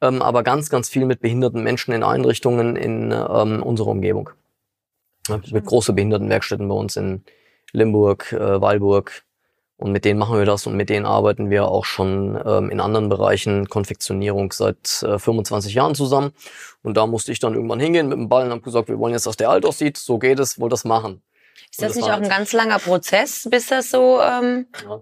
ähm, 0.00 0.22
aber 0.22 0.42
ganz, 0.42 0.68
ganz 0.70 0.88
viel 0.88 1.06
mit 1.06 1.20
behinderten 1.20 1.62
Menschen 1.62 1.92
in 1.92 2.02
Einrichtungen 2.02 2.76
in 2.76 3.12
ähm, 3.12 3.62
unserer 3.62 3.88
Umgebung. 3.88 4.30
Ja, 5.28 5.40
mit 5.50 5.64
große 5.66 5.92
Behindertenwerkstätten 5.92 6.68
bei 6.68 6.74
uns 6.74 6.96
in 6.96 7.24
Limburg, 7.72 8.32
äh, 8.32 8.60
Weilburg. 8.60 9.22
Und 9.78 9.92
mit 9.92 10.06
denen 10.06 10.18
machen 10.18 10.38
wir 10.38 10.46
das 10.46 10.66
und 10.66 10.74
mit 10.74 10.88
denen 10.88 11.04
arbeiten 11.04 11.50
wir 11.50 11.68
auch 11.68 11.84
schon 11.84 12.40
ähm, 12.46 12.70
in 12.70 12.80
anderen 12.80 13.10
Bereichen 13.10 13.68
Konfektionierung 13.68 14.50
seit 14.52 15.02
äh, 15.02 15.18
25 15.18 15.74
Jahren 15.74 15.94
zusammen. 15.94 16.32
Und 16.82 16.96
da 16.96 17.06
musste 17.06 17.30
ich 17.30 17.40
dann 17.40 17.52
irgendwann 17.54 17.80
hingehen 17.80 18.08
mit 18.08 18.16
dem 18.16 18.30
Ball 18.30 18.46
und 18.46 18.52
habe 18.52 18.62
gesagt, 18.62 18.88
wir 18.88 18.98
wollen 18.98 19.12
jetzt, 19.12 19.26
dass 19.26 19.36
der 19.36 19.50
alt 19.50 19.66
aussieht, 19.66 19.98
so 19.98 20.18
geht 20.18 20.38
es, 20.38 20.58
wollt 20.58 20.72
das 20.72 20.84
machen. 20.86 21.20
Ist 21.70 21.82
das 21.82 21.88
das 21.88 21.96
nicht 21.96 22.04
auch 22.06 22.12
ein 22.16 22.22
jetzt- 22.22 22.30
ganz 22.32 22.52
langer 22.54 22.78
Prozess, 22.78 23.46
bis 23.50 23.66
das 23.66 23.90
so, 23.90 24.18
ähm, 24.22 24.66
Ja. 24.82 25.00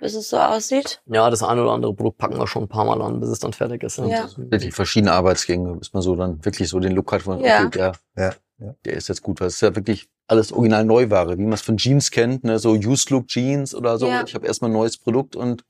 Bis 0.00 0.14
es 0.14 0.28
so 0.30 0.38
aussieht? 0.38 1.00
Ja, 1.06 1.28
das 1.30 1.42
eine 1.42 1.62
oder 1.62 1.72
andere 1.72 1.94
Produkt 1.94 2.18
packen 2.18 2.38
wir 2.38 2.46
schon 2.46 2.64
ein 2.64 2.68
paar 2.68 2.84
Mal 2.84 3.00
an, 3.02 3.20
bis 3.20 3.28
es 3.28 3.38
dann 3.38 3.52
fertig 3.52 3.82
ist. 3.82 3.98
Ja. 3.98 4.28
Die 4.38 4.70
verschiedenen 4.70 5.12
Arbeitsgänge, 5.14 5.74
bis 5.76 5.92
man 5.92 6.02
so 6.02 6.14
dann 6.16 6.44
wirklich 6.44 6.68
so 6.68 6.78
den 6.80 6.92
Look 6.92 7.12
hat 7.12 7.22
von, 7.22 7.40
Ja. 7.42 7.60
okay, 7.66 7.70
der, 7.70 7.92
Ja, 8.16 8.34
ja. 8.58 8.74
der 8.84 8.92
ist 8.94 9.08
jetzt 9.08 9.22
gut. 9.22 9.40
weil 9.40 9.48
es 9.48 9.54
ist 9.54 9.60
ja 9.62 9.74
wirklich 9.74 10.08
alles 10.26 10.52
original 10.52 10.84
Neuware, 10.84 11.36
wie 11.38 11.42
man 11.42 11.52
es 11.52 11.62
von 11.62 11.76
Jeans 11.76 12.10
kennt, 12.10 12.44
ne, 12.44 12.58
so 12.58 12.70
Used 12.72 13.10
Look 13.10 13.26
Jeans 13.28 13.74
oder 13.74 13.98
so. 13.98 14.06
Ja. 14.06 14.24
Ich 14.26 14.34
habe 14.34 14.46
erstmal 14.46 14.70
ein 14.70 14.74
neues 14.74 14.96
Produkt 14.96 15.36
und 15.36 15.64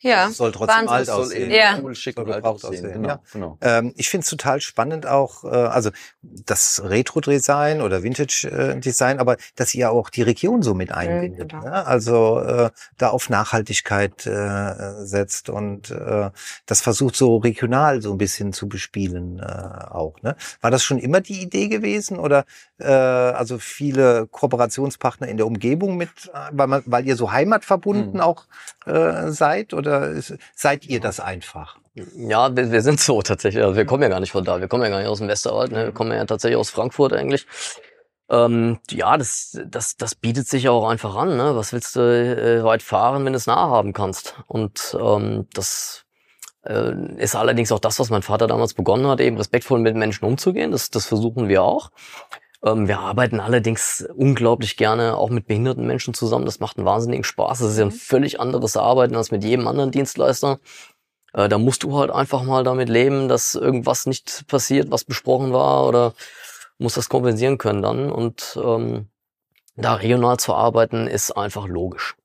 Ja. 0.00 0.28
Es 0.28 0.36
soll 0.36 0.52
trotzdem 0.52 0.76
Wahnsinn. 0.86 0.88
alt 0.94 1.10
aussehen. 1.10 1.42
eben 1.42 1.50
Ja. 1.54 1.78
cool, 1.82 1.94
schick 1.94 2.14
Soll 2.16 2.24
und 2.26 2.32
alt 2.32 2.44
aussehen. 2.44 2.70
aussehen, 2.70 2.92
Genau, 2.94 3.08
ja. 3.08 3.20
genau. 3.32 3.58
Ähm, 3.60 3.94
ich 3.96 4.08
finde 4.08 4.22
es 4.24 4.30
total 4.30 4.60
spannend 4.60 5.06
auch, 5.06 5.44
äh, 5.44 5.48
also 5.48 5.90
das 6.22 6.82
Retro-Design 6.84 7.80
oder 7.80 8.02
Vintage-Design, 8.02 9.18
aber 9.18 9.36
dass 9.56 9.74
ihr 9.74 9.90
auch 9.90 10.10
die 10.10 10.22
Region 10.22 10.62
so 10.62 10.74
mit 10.74 10.92
einbindet. 10.92 11.50
genau. 11.50 11.64
Ne? 11.64 11.86
Also 11.86 12.40
äh, 12.40 12.70
da 12.96 13.08
auf 13.08 13.28
Nachhaltigkeit 13.28 14.26
äh, 14.26 15.04
setzt 15.04 15.48
und 15.48 15.90
äh, 15.90 16.30
das 16.66 16.80
versucht 16.80 17.16
so 17.16 17.36
regional 17.38 18.00
so 18.02 18.12
ein 18.12 18.18
bisschen 18.18 18.52
zu 18.52 18.68
bespielen 18.68 19.38
äh, 19.40 19.42
auch. 19.90 20.20
Ne? 20.22 20.36
War 20.60 20.70
das 20.70 20.82
schon 20.84 20.98
immer 20.98 21.20
die 21.20 21.42
Idee 21.42 21.68
gewesen 21.68 22.18
oder 22.18 22.44
äh, 22.78 22.86
also 22.86 23.58
viele 23.58 24.26
Kooperationspartner 24.28 25.28
in 25.28 25.36
der 25.36 25.46
Umgebung 25.46 25.96
mit, 25.96 26.08
äh, 26.32 26.48
weil, 26.52 26.66
man, 26.66 26.82
weil 26.86 27.06
ihr 27.06 27.16
so 27.16 27.32
heimatverbunden 27.32 28.14
Mhm. 28.14 28.20
auch 28.20 28.44
äh, 28.86 29.30
seid 29.30 29.74
oder 29.74 30.08
ist, 30.08 30.34
seid 30.54 30.86
ihr 30.86 31.00
das 31.00 31.20
einfach? 31.20 31.78
Ja, 32.16 32.54
wir, 32.56 32.70
wir 32.70 32.82
sind 32.82 33.00
so 33.00 33.22
tatsächlich. 33.22 33.62
Also 33.64 33.76
wir 33.76 33.84
kommen 33.84 34.02
ja 34.02 34.08
gar 34.08 34.20
nicht 34.20 34.32
von 34.32 34.44
da. 34.44 34.60
Wir 34.60 34.68
kommen 34.68 34.84
ja 34.84 34.90
gar 34.90 34.98
nicht 34.98 35.08
aus 35.08 35.18
dem 35.18 35.28
Westerwald. 35.28 35.72
Ne? 35.72 35.86
Wir 35.86 35.92
kommen 35.92 36.12
ja 36.12 36.24
tatsächlich 36.24 36.56
aus 36.58 36.70
Frankfurt 36.70 37.12
eigentlich. 37.12 37.46
Ähm, 38.30 38.78
ja, 38.90 39.16
das, 39.16 39.58
das, 39.66 39.96
das 39.96 40.14
bietet 40.14 40.46
sich 40.48 40.64
ja 40.64 40.70
auch 40.70 40.88
einfach 40.88 41.16
an. 41.16 41.36
Ne? 41.36 41.56
Was 41.56 41.72
willst 41.72 41.96
du 41.96 42.00
äh, 42.00 42.62
weit 42.62 42.82
fahren, 42.82 43.24
wenn 43.24 43.32
du 43.32 43.38
es 43.38 43.46
nah 43.46 43.68
haben 43.70 43.92
kannst? 43.92 44.36
Und 44.46 44.96
ähm, 45.00 45.46
das 45.54 46.04
äh, 46.64 46.92
ist 47.16 47.34
allerdings 47.34 47.72
auch 47.72 47.78
das, 47.80 47.98
was 47.98 48.10
mein 48.10 48.22
Vater 48.22 48.46
damals 48.46 48.74
begonnen 48.74 49.06
hat, 49.06 49.20
eben 49.20 49.38
respektvoll 49.38 49.80
mit 49.80 49.96
Menschen 49.96 50.26
umzugehen. 50.26 50.70
Das, 50.72 50.90
das 50.90 51.06
versuchen 51.06 51.48
wir 51.48 51.62
auch. 51.62 51.90
Ähm, 52.64 52.88
wir 52.88 52.98
arbeiten 53.00 53.40
allerdings 53.40 54.06
unglaublich 54.14 54.76
gerne 54.76 55.16
auch 55.16 55.30
mit 55.30 55.46
behinderten 55.46 55.86
Menschen 55.86 56.14
zusammen. 56.14 56.44
Das 56.44 56.60
macht 56.60 56.76
einen 56.76 56.86
wahnsinnigen 56.86 57.24
Spaß. 57.24 57.60
Das 57.60 57.72
ist 57.72 57.78
ja 57.78 57.84
ein 57.84 57.92
völlig 57.92 58.40
anderes 58.40 58.76
Arbeiten 58.76 59.16
als 59.16 59.30
mit 59.30 59.44
jedem 59.44 59.68
anderen 59.68 59.90
Dienstleister. 59.90 60.58
Äh, 61.32 61.48
da 61.48 61.58
musst 61.58 61.82
du 61.84 61.98
halt 61.98 62.10
einfach 62.10 62.42
mal 62.42 62.64
damit 62.64 62.88
leben, 62.88 63.28
dass 63.28 63.54
irgendwas 63.54 64.06
nicht 64.06 64.46
passiert, 64.48 64.90
was 64.90 65.04
besprochen 65.04 65.52
war 65.52 65.86
oder 65.86 66.14
musst 66.78 66.96
das 66.96 67.08
kompensieren 67.08 67.58
können 67.58 67.82
dann. 67.82 68.10
Und 68.10 68.58
ähm, 68.62 69.08
da 69.76 69.94
regional 69.94 70.38
zu 70.38 70.54
arbeiten, 70.54 71.06
ist 71.06 71.32
einfach 71.32 71.68
logisch. 71.68 72.17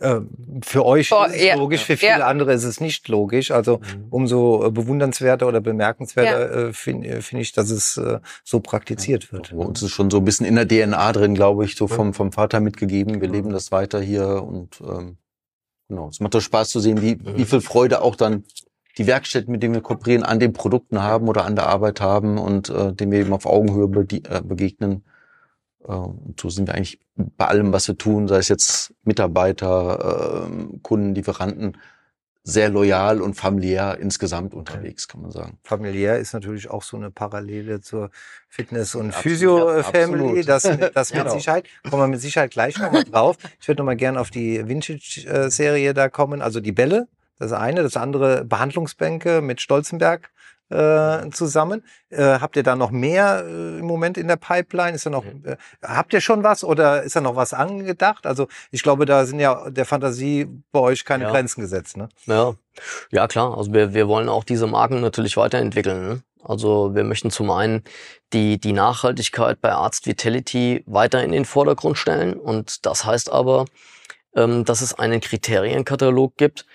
Ähm, 0.00 0.30
Für 0.62 0.84
euch 0.86 1.10
Oh, 1.12 1.24
ist 1.24 1.34
es 1.34 1.42
ja. 1.44 1.56
logisch, 1.56 1.84
für 1.84 1.96
viele 1.96 2.20
Ja. 2.20 2.26
andere 2.28 2.52
ist 2.52 2.62
es 2.64 2.80
nicht 2.80 3.08
logisch. 3.08 3.50
Also 3.50 3.80
umso 4.10 4.64
äh, 4.66 4.70
bewundernswerter 4.70 5.48
oder 5.48 5.60
bemerkenswerter 5.60 6.68
äh, 6.68 6.72
finde 6.72 7.08
äh, 7.08 7.20
finde 7.20 7.42
ich, 7.42 7.52
dass 7.52 7.70
es 7.70 7.96
äh, 7.96 8.20
so 8.44 8.60
praktiziert 8.60 9.32
wird. 9.32 9.50
Bei 9.50 9.64
uns 9.64 9.82
ist 9.82 9.90
schon 9.90 10.08
so 10.10 10.18
ein 10.18 10.24
bisschen 10.24 10.46
in 10.46 10.54
der 10.54 10.68
DNA 10.68 11.12
drin, 11.12 11.34
glaube 11.34 11.64
ich, 11.64 11.74
so 11.74 11.88
vom, 11.88 12.14
vom 12.14 12.30
Vater 12.30 12.60
mitgegeben. 12.60 13.20
Wir 13.20 13.28
leben 13.28 13.50
das 13.50 13.72
weiter 13.72 14.00
hier 14.00 14.42
und 14.44 14.80
ähm, 14.80 15.16
genau. 15.88 16.08
Es 16.08 16.20
macht 16.20 16.34
doch 16.34 16.40
Spaß 16.40 16.68
zu 16.68 16.78
sehen, 16.78 17.02
wie, 17.02 17.16
Mhm. 17.16 17.36
wie 17.36 17.44
viel 17.44 17.60
Freude 17.60 18.00
auch 18.02 18.14
dann 18.14 18.44
die 18.98 19.06
Werkstätten, 19.08 19.50
mit 19.50 19.62
denen 19.64 19.74
wir 19.74 19.80
kooperieren, 19.80 20.22
an 20.24 20.38
den 20.38 20.52
Produkten 20.52 21.02
haben 21.02 21.28
oder 21.28 21.44
an 21.44 21.56
der 21.56 21.66
Arbeit 21.66 22.00
haben 22.00 22.38
und 22.38 22.68
äh, 22.68 22.92
denen 22.92 23.10
wir 23.12 23.18
eben 23.20 23.32
auf 23.32 23.46
Augenhöhe 23.46 23.88
be 23.88 24.06
äh, 24.28 24.42
begegnen. 24.42 25.04
Und 25.96 26.38
so 26.38 26.50
sind 26.50 26.66
wir 26.68 26.74
eigentlich 26.74 27.00
bei 27.16 27.46
allem, 27.46 27.72
was 27.72 27.88
wir 27.88 27.96
tun, 27.96 28.28
sei 28.28 28.38
es 28.38 28.48
jetzt 28.48 28.94
Mitarbeiter, 29.04 30.44
ähm, 30.46 30.80
Kunden, 30.82 31.14
Lieferanten, 31.14 31.78
sehr 32.44 32.68
loyal 32.70 33.20
und 33.20 33.34
familiär 33.34 33.98
insgesamt 34.00 34.54
unterwegs, 34.54 35.06
kann 35.08 35.20
man 35.22 35.30
sagen. 35.30 35.58
Familiär 35.64 36.18
ist 36.18 36.32
natürlich 36.32 36.70
auch 36.70 36.82
so 36.82 36.96
eine 36.96 37.10
Parallele 37.10 37.80
zur 37.80 38.10
Fitness- 38.48 38.94
und 38.94 39.14
Physio-Family. 39.14 40.44
Das, 40.44 40.62
das 40.94 41.12
mit 41.12 41.22
Genau. 41.22 41.34
Sicherheit, 41.34 41.66
kommen 41.88 42.02
wir 42.02 42.08
mit 42.08 42.20
Sicherheit 42.20 42.50
gleich 42.50 42.78
nochmal 42.78 43.04
drauf. 43.04 43.36
Ich 43.60 43.68
würde 43.68 43.80
nochmal 43.82 43.96
gerne 43.96 44.20
auf 44.20 44.30
die 44.30 44.66
Vintage-Serie 44.66 45.92
da 45.94 46.08
kommen. 46.08 46.40
Also 46.40 46.60
die 46.60 46.72
Bälle, 46.72 47.08
das 47.38 47.52
eine. 47.52 47.82
Das 47.82 47.96
andere 47.96 48.44
Behandlungsbänke 48.44 49.42
mit 49.42 49.60
Stolzenberg 49.60 50.30
äh, 50.70 51.30
zusammen. 51.30 51.82
Äh, 52.10 52.40
habt 52.40 52.56
ihr 52.56 52.62
da 52.62 52.76
noch 52.76 52.90
mehr 52.90 53.44
äh, 53.46 53.78
im 53.78 53.86
Moment 53.86 54.18
in 54.18 54.28
der 54.28 54.36
Pipeline? 54.36 54.94
Ist 54.94 55.06
da 55.06 55.10
noch, 55.10 55.24
äh, 55.24 55.56
habt 55.82 56.12
ihr 56.12 56.20
schon 56.20 56.42
was 56.42 56.64
oder 56.64 57.02
ist 57.02 57.16
da 57.16 57.20
noch 57.20 57.36
was 57.36 57.54
angedacht? 57.54 58.26
Also 58.26 58.48
ich 58.70 58.82
glaube, 58.82 59.06
da 59.06 59.24
sind 59.26 59.40
ja 59.40 59.70
der 59.70 59.84
Fantasie 59.84 60.46
bei 60.72 60.80
euch 60.80 61.04
keine 61.04 61.24
Ja. 61.24 61.30
Grenzen 61.30 61.60
gesetzt. 61.60 61.96
Ne? 61.96 62.08
Ja, 62.26 62.54
ja 63.10 63.28
klar. 63.28 63.56
Also 63.56 63.72
wir, 63.72 63.94
wir 63.94 64.08
wollen 64.08 64.28
auch 64.28 64.44
diese 64.44 64.66
Marken 64.66 65.00
natürlich 65.00 65.36
weiterentwickeln. 65.36 66.08
Ne? 66.08 66.22
Also 66.42 66.94
wir 66.94 67.04
möchten 67.04 67.30
zum 67.30 67.50
einen 67.50 67.82
die, 68.32 68.58
die 68.58 68.72
Nachhaltigkeit 68.72 69.60
bei 69.60 69.72
Arzt 69.72 70.06
Vitality 70.06 70.84
weiter 70.86 71.22
in 71.22 71.32
den 71.32 71.44
Vordergrund 71.44 71.98
stellen. 71.98 72.34
Und 72.34 72.86
das 72.86 73.04
heißt 73.04 73.32
aber, 73.32 73.66
ähm, 74.34 74.64
dass 74.64 74.80
es 74.80 74.94
einen 74.98 75.20
Kriterienkatalog 75.20 76.36
gibt, 76.36 76.66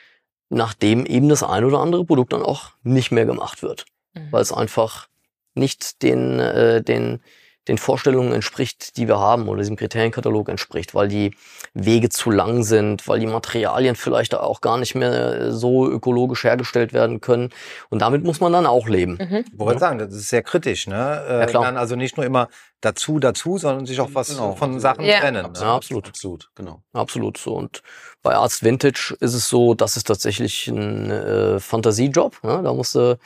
nachdem 0.49 1.05
eben 1.05 1.29
das 1.29 1.43
ein 1.43 1.63
oder 1.63 1.79
andere 1.79 2.05
Produkt 2.05 2.33
dann 2.33 2.43
auch 2.43 2.71
nicht 2.83 3.11
mehr 3.11 3.25
gemacht 3.25 3.63
wird. 3.63 3.85
Mhm. 4.13 4.31
Weil 4.31 4.41
es 4.41 4.51
einfach 4.51 5.07
nicht 5.55 6.01
den, 6.01 6.39
äh, 6.39 6.81
den, 6.81 7.21
den 7.67 7.77
Vorstellungen 7.77 8.33
entspricht, 8.33 8.97
die 8.97 9.07
wir 9.07 9.19
haben 9.19 9.47
oder 9.47 9.59
diesem 9.59 9.75
Kriterienkatalog 9.77 10.49
entspricht, 10.49 10.93
weil 10.93 11.07
die 11.07 11.33
Wege 11.73 12.09
zu 12.09 12.29
lang 12.29 12.63
sind, 12.63 13.07
weil 13.07 13.19
die 13.19 13.25
Materialien 13.27 13.95
vielleicht 13.95 14.35
auch 14.35 14.59
gar 14.61 14.77
nicht 14.77 14.95
mehr 14.95 15.51
so 15.53 15.89
ökologisch 15.89 16.43
hergestellt 16.43 16.91
werden 16.93 17.21
können. 17.21 17.49
Und 17.89 18.01
damit 18.01 18.23
muss 18.23 18.39
man 18.41 18.51
dann 18.51 18.65
auch 18.65 18.87
leben. 18.87 19.17
Mhm. 19.19 19.45
Ich 19.51 19.59
wollte 19.59 19.79
sagen, 19.79 19.97
das 19.99 20.13
ist 20.13 20.29
sehr 20.29 20.43
kritisch, 20.43 20.87
ne? 20.87 21.23
Äh, 21.27 21.39
Ja, 21.39 21.45
klar. 21.45 21.63
Dann 21.63 21.77
also 21.77 21.95
nicht 21.95 22.17
nur 22.17 22.25
immer 22.25 22.49
dazu, 22.81 23.19
dazu, 23.19 23.57
sondern 23.57 23.85
sich 23.85 24.01
auch 24.01 24.09
was 24.13 24.27
Genau. 24.29 24.55
von 24.55 24.79
Sachen 24.81 25.05
Ja. 25.05 25.19
trennen. 25.21 25.45
Absolut, 25.45 25.67
Ne? 25.69 25.73
absolut. 25.75 26.07
Absolut, 26.09 26.49
genau. 26.55 26.83
Absolut 26.91 27.37
so. 27.37 27.53
Und 27.55 27.81
bei 28.21 28.35
Arzt 28.35 28.63
Vintage 28.63 29.15
ist 29.21 29.33
es 29.33 29.47
so, 29.47 29.73
das 29.73 29.95
ist 29.95 30.07
tatsächlich 30.07 30.67
ein 30.67 31.09
äh, 31.09 31.59
Fantasiejob. 31.61 32.43
Ne? 32.43 32.61
Da 32.61 32.73
musst 32.73 32.95
du, 32.95 33.17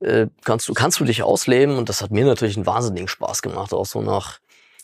äh, 0.00 0.26
kannst 0.44 0.68
du, 0.68 0.74
kannst 0.74 1.00
du 1.00 1.04
dich 1.04 1.22
ausleben 1.22 1.76
und 1.76 1.88
das 1.88 2.02
hat 2.02 2.10
mir 2.10 2.24
natürlich 2.24 2.56
einen 2.56 2.66
wahnsinnigen 2.66 3.08
Spaß 3.08 3.42
gemacht, 3.42 3.72
auch 3.72 3.86
so 3.86 4.00
nach 4.00 4.38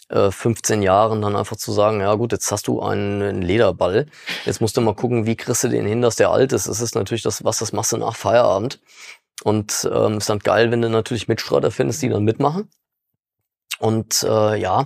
äh, 0.09 0.31
15 0.31 0.83
Jahren 0.83 1.23
dann 1.23 1.37
einfach 1.37 1.57
zu 1.57 1.73
sagen, 1.73 2.01
ja 2.01 2.15
gut, 2.15 2.33
jetzt 2.33 2.51
hast 2.53 2.67
du 2.67 2.81
einen, 2.83 3.43
Lederball, 3.43 4.07
jetzt 4.45 4.61
musst 4.61 4.77
du 4.77 4.81
mal 4.81 4.95
gucken, 4.95 5.27
wie 5.27 5.37
kriegst 5.37 5.65
du 5.65 5.69
den 5.69 5.87
hin, 5.87 6.03
dass 6.03 6.17
der 6.17 6.31
alt 6.31 6.53
ist. 6.53 6.69
Das 6.69 6.81
ist 6.81 6.95
natürlich 6.95 7.23
das, 7.23 7.45
was 7.45 7.59
das 7.59 7.73
machst 7.73 7.93
du 7.93 7.97
nach 7.97 8.17
Feierabend. 8.17 8.81
Und 9.43 9.89
ähm, 9.93 10.19
ist 10.19 10.31
dann 10.31 10.39
geil, 10.39 10.71
wenn 10.71 10.81
du 10.81 10.89
natürlich 10.89 11.29
Mitstreiter 11.29 11.71
findest, 11.71 12.03
die 12.03 12.09
dann 12.09 12.25
mitmachen. 12.25 12.71
Und 13.81 14.23
äh, 14.23 14.57
ja, 14.57 14.85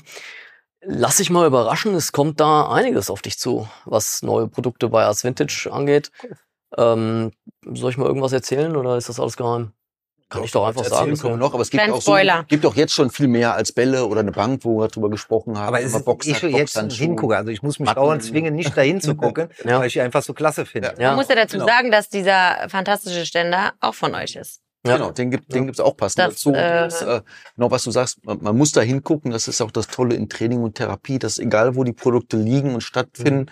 lass 0.80 1.18
dich 1.18 1.30
mal 1.30 1.46
überraschen, 1.46 1.94
es 1.94 2.12
kommt 2.12 2.40
da 2.40 2.70
einiges 2.70 3.10
auf 3.10 3.22
dich 3.22 3.38
zu, 3.38 3.68
was 3.84 4.22
neue 4.22 4.48
Produkte 4.48 4.88
bei 4.88 5.04
Ars 5.04 5.24
Vintage 5.24 5.68
angeht. 5.70 6.10
Ähm, 6.76 7.32
soll 7.62 7.90
ich 7.90 7.98
mal 7.98 8.06
irgendwas 8.06 8.32
erzählen 8.32 8.74
oder 8.76 8.96
ist 8.96 9.08
das 9.08 9.20
alles 9.20 9.36
geheim? 9.36 9.72
Kann 10.30 10.44
ich 10.44 10.50
doch 10.52 10.66
einfach 10.66 10.84
sagen. 10.84 11.16
können 11.16 11.34
wir 11.34 11.36
noch, 11.38 11.54
aber 11.54 11.62
es 11.62 11.70
gibt 11.70 11.82
auch, 11.84 11.94
so, 12.02 12.12
Spoiler. 12.12 12.44
gibt 12.48 12.66
auch 12.66 12.74
jetzt 12.74 12.92
schon 12.92 13.08
viel 13.10 13.28
mehr 13.28 13.54
als 13.54 13.72
Bälle 13.72 14.04
oder 14.06 14.20
eine 14.20 14.32
Bank, 14.32 14.64
wo 14.64 14.78
wir 14.80 14.88
drüber 14.88 15.08
gesprochen 15.08 15.56
haben. 15.56 15.68
Aber 15.68 15.80
es 15.80 15.94
ist, 15.94 16.04
Boxsack, 16.04 16.36
ich 16.36 16.42
will 16.42 16.50
jetzt 16.54 16.78
hingucke. 16.92 17.34
Also 17.36 17.50
ich 17.50 17.62
muss 17.62 17.78
mich 17.78 17.90
dauernd 17.90 18.22
zwingen, 18.22 18.54
nicht 18.54 18.76
dahin 18.76 19.00
zu 19.00 19.14
gucken, 19.16 19.48
Ja. 19.64 19.78
weil 19.80 19.86
ich 19.86 19.94
die 19.94 20.00
einfach 20.02 20.22
so 20.22 20.34
klasse 20.34 20.66
finde. 20.66 20.94
Ja. 20.98 21.08
Man 21.08 21.16
muss 21.16 21.28
ja 21.28 21.34
dazu 21.34 21.56
genau. 21.56 21.66
sagen, 21.66 21.90
dass 21.90 22.08
dieser 22.10 22.68
fantastische 22.68 23.24
Ständer 23.24 23.72
auch 23.80 23.94
von 23.94 24.14
euch 24.14 24.36
ist. 24.36 24.60
Ja. 24.86 24.96
Genau, 24.96 25.10
den 25.10 25.30
gibt 25.30 25.52
den 25.52 25.64
gibt's 25.66 25.80
auch 25.80 25.96
passend 25.96 26.18
Das, 26.20 26.34
dazu. 26.34 26.52
äh, 26.52 26.54
das, 26.82 27.02
äh, 27.02 27.20
genau, 27.56 27.70
was 27.70 27.84
du 27.84 27.90
sagst, 27.90 28.24
man, 28.24 28.38
man 28.42 28.56
muss 28.56 28.72
da 28.72 28.80
hingucken. 28.80 29.30
Das 29.32 29.48
ist 29.48 29.60
auch 29.60 29.70
das 29.70 29.88
Tolle 29.88 30.14
in 30.14 30.28
Training 30.28 30.62
und 30.62 30.74
Therapie, 30.76 31.18
dass 31.18 31.38
egal 31.38 31.74
wo 31.74 31.84
die 31.84 31.92
Produkte 31.92 32.36
liegen 32.36 32.74
und 32.74 32.82
stattfinden, 32.82 33.46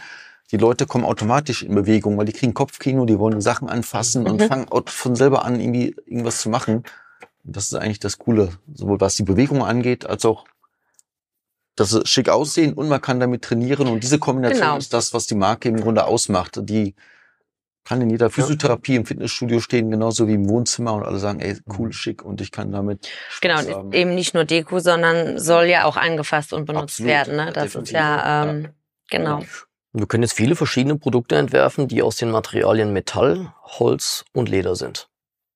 die 0.52 0.56
Leute 0.56 0.86
kommen 0.86 1.04
automatisch 1.04 1.62
in 1.62 1.74
Bewegung, 1.74 2.16
weil 2.18 2.26
die 2.26 2.32
kriegen 2.32 2.54
Kopfkino, 2.54 3.04
die 3.04 3.18
wollen 3.18 3.40
Sachen 3.40 3.68
anfassen 3.68 4.26
und 4.26 4.40
Mhm. 4.40 4.46
fangen 4.46 4.66
von 4.86 5.16
selber 5.16 5.44
an, 5.44 5.58
irgendwie 5.60 5.96
irgendwas 6.06 6.40
zu 6.40 6.48
machen. 6.50 6.84
Und 7.44 7.56
das 7.56 7.64
ist 7.66 7.74
eigentlich 7.74 8.00
das 8.00 8.18
Coole, 8.18 8.50
sowohl 8.72 9.00
was 9.00 9.16
die 9.16 9.22
Bewegung 9.24 9.64
angeht, 9.64 10.06
als 10.06 10.24
auch 10.24 10.44
dass 11.74 11.90
sie 11.90 12.06
schick 12.06 12.30
aussehen 12.30 12.72
und 12.72 12.88
man 12.88 13.02
kann 13.02 13.20
damit 13.20 13.42
trainieren. 13.42 13.88
Und 13.88 14.02
diese 14.02 14.18
Kombination 14.18 14.62
Genau. 14.62 14.76
ist 14.78 14.94
das, 14.94 15.12
was 15.12 15.26
die 15.26 15.34
Marke 15.34 15.68
im 15.68 15.78
Grunde 15.78 16.06
ausmacht. 16.06 16.58
Die 16.62 16.94
kann 17.84 18.00
in 18.00 18.08
jeder 18.08 18.30
Physiotherapie 18.30 18.96
im 18.96 19.04
Fitnessstudio 19.04 19.60
stehen, 19.60 19.90
genauso 19.90 20.26
wie 20.26 20.34
im 20.34 20.48
Wohnzimmer 20.48 20.94
und 20.94 21.04
alle 21.04 21.18
sagen, 21.18 21.38
ey, 21.40 21.58
cool, 21.78 21.92
schick 21.92 22.22
und 22.24 22.40
ich 22.40 22.50
kann 22.50 22.72
damit 22.72 23.08
Genau, 23.42 23.56
haben. 23.58 23.92
ist 23.92 23.98
eben 23.98 24.14
nicht 24.14 24.32
nur 24.32 24.44
Deko, 24.44 24.78
sondern 24.80 25.38
soll 25.38 25.66
ja 25.66 25.84
auch 25.84 25.96
angefasst 25.98 26.52
und 26.54 26.64
benutzt 26.64 27.00
Absolut, 27.00 27.10
werden. 27.10 27.36
Ne? 27.36 27.44
ja, 27.46 27.52
Das 27.52 27.64
ist 27.66 27.72
definitiv, 27.74 27.92
ja, 27.94 28.16
ja. 28.16 28.50
ähm, 28.50 28.68
genau. 29.10 29.42
Wir 29.98 30.06
können 30.06 30.24
jetzt 30.24 30.34
viele 30.34 30.56
verschiedene 30.56 30.96
Produkte 30.96 31.36
entwerfen, 31.36 31.88
die 31.88 32.02
aus 32.02 32.16
den 32.16 32.30
Materialien 32.30 32.92
Metall, 32.92 33.54
Holz 33.62 34.26
und 34.34 34.50
Leder 34.50 34.76
sind. 34.76 35.08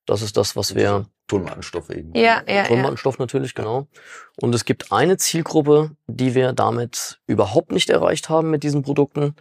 Das 0.07 0.23
ist 0.23 0.39
das, 0.39 0.57
was 0.57 0.75
wir 0.75 1.05
Tonmantenstoffe 1.29 1.91
eben. 1.91 2.15
Ja, 2.15 2.43
ja, 2.49 2.55
ja. 2.55 2.65
Tonbandenstoff 2.65 3.19
natürlich, 3.19 3.55
genau. 3.55 3.87
Und 4.41 4.55
es 4.55 4.65
gibt 4.65 4.93
eine 4.93 5.19
Zielgruppe, 5.19 5.91
die 6.07 6.35
wir 6.35 6.55
damit 6.55 7.21
überhaupt 7.27 7.71
nicht 7.71 7.91
erreicht 7.91 8.31
haben 8.31 8.49
mit 8.49 8.63
diesen 8.63 8.81
Produkten, 8.81 9.37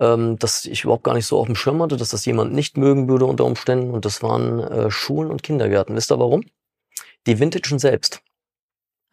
ähm, 0.00 0.38
dass 0.38 0.66
ich 0.66 0.84
überhaupt 0.84 1.04
gar 1.04 1.14
nicht 1.14 1.26
so 1.26 1.38
auf 1.38 1.46
dem 1.46 1.56
Schirm 1.56 1.80
hatte, 1.80 1.96
dass 1.96 2.10
das 2.10 2.26
jemand 2.26 2.52
nicht 2.52 2.76
mögen 2.76 3.08
würde 3.08 3.24
unter 3.24 3.46
Umständen. 3.46 3.90
Und 3.90 4.04
das 4.04 4.22
waren 4.22 4.60
äh, 4.60 4.90
Schulen 4.90 5.30
und 5.30 5.42
Kindergärten. 5.42 5.96
Wisst 5.96 6.12
ihr 6.12 6.18
warum? 6.18 6.44
Die 7.26 7.40
Vintagen 7.40 7.78
selbst. 7.78 8.20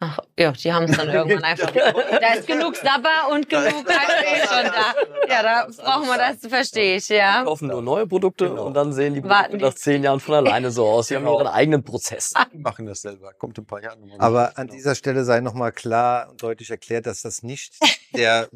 Ach, 0.02 0.18
ja, 0.38 0.50
die 0.52 0.72
haben 0.72 0.84
es 0.86 0.96
dann 0.96 1.10
irgendwann 1.10 1.44
einfach. 1.44 1.70
Da 1.72 2.32
ist 2.34 2.46
genug 2.46 2.74
Sabber 2.74 3.28
und 3.32 3.50
genug 3.50 3.66
eh 3.86 4.46
schon 4.46 4.64
da. 4.64 4.94
Ja, 5.28 5.42
da 5.42 5.66
brauchen 5.76 6.06
wir 6.08 6.16
das, 6.16 6.38
verstehe 6.50 6.96
ich, 6.96 7.06
Die 7.06 7.14
ja. 7.14 7.44
kaufen 7.44 7.68
nur 7.68 7.82
neue 7.82 8.06
Produkte 8.06 8.48
Genau. 8.48 8.64
und 8.64 8.72
dann 8.74 8.94
sehen 8.94 9.12
die 9.12 9.20
Produkte 9.20 9.58
die- 9.58 9.64
nach 9.64 9.74
zehn 9.74 10.02
Jahren 10.02 10.18
von 10.18 10.36
alleine 10.36 10.70
so 10.70 10.86
aus. 10.88 11.08
Sie 11.08 11.16
haben 11.16 11.24
Genau. 11.24 11.36
ihren 11.38 11.48
eigenen 11.48 11.84
Prozess. 11.84 12.32
Die 12.50 12.56
machen 12.58 12.86
das 12.86 13.02
selber. 13.02 13.34
Kommt 13.34 13.58
in 13.58 13.64
ein 13.64 13.66
paar 13.66 13.82
Jahren. 13.82 14.00
nochmal. 14.00 14.16
Aber 14.26 14.52
an 14.58 14.68
dieser 14.68 14.94
Stelle 14.94 15.22
sei 15.24 15.40
nochmal 15.40 15.70
klar 15.72 16.30
und 16.30 16.42
deutlich 16.42 16.70
erklärt, 16.70 17.04
dass 17.04 17.20
das 17.20 17.42
nicht 17.42 17.74
der 18.16 18.48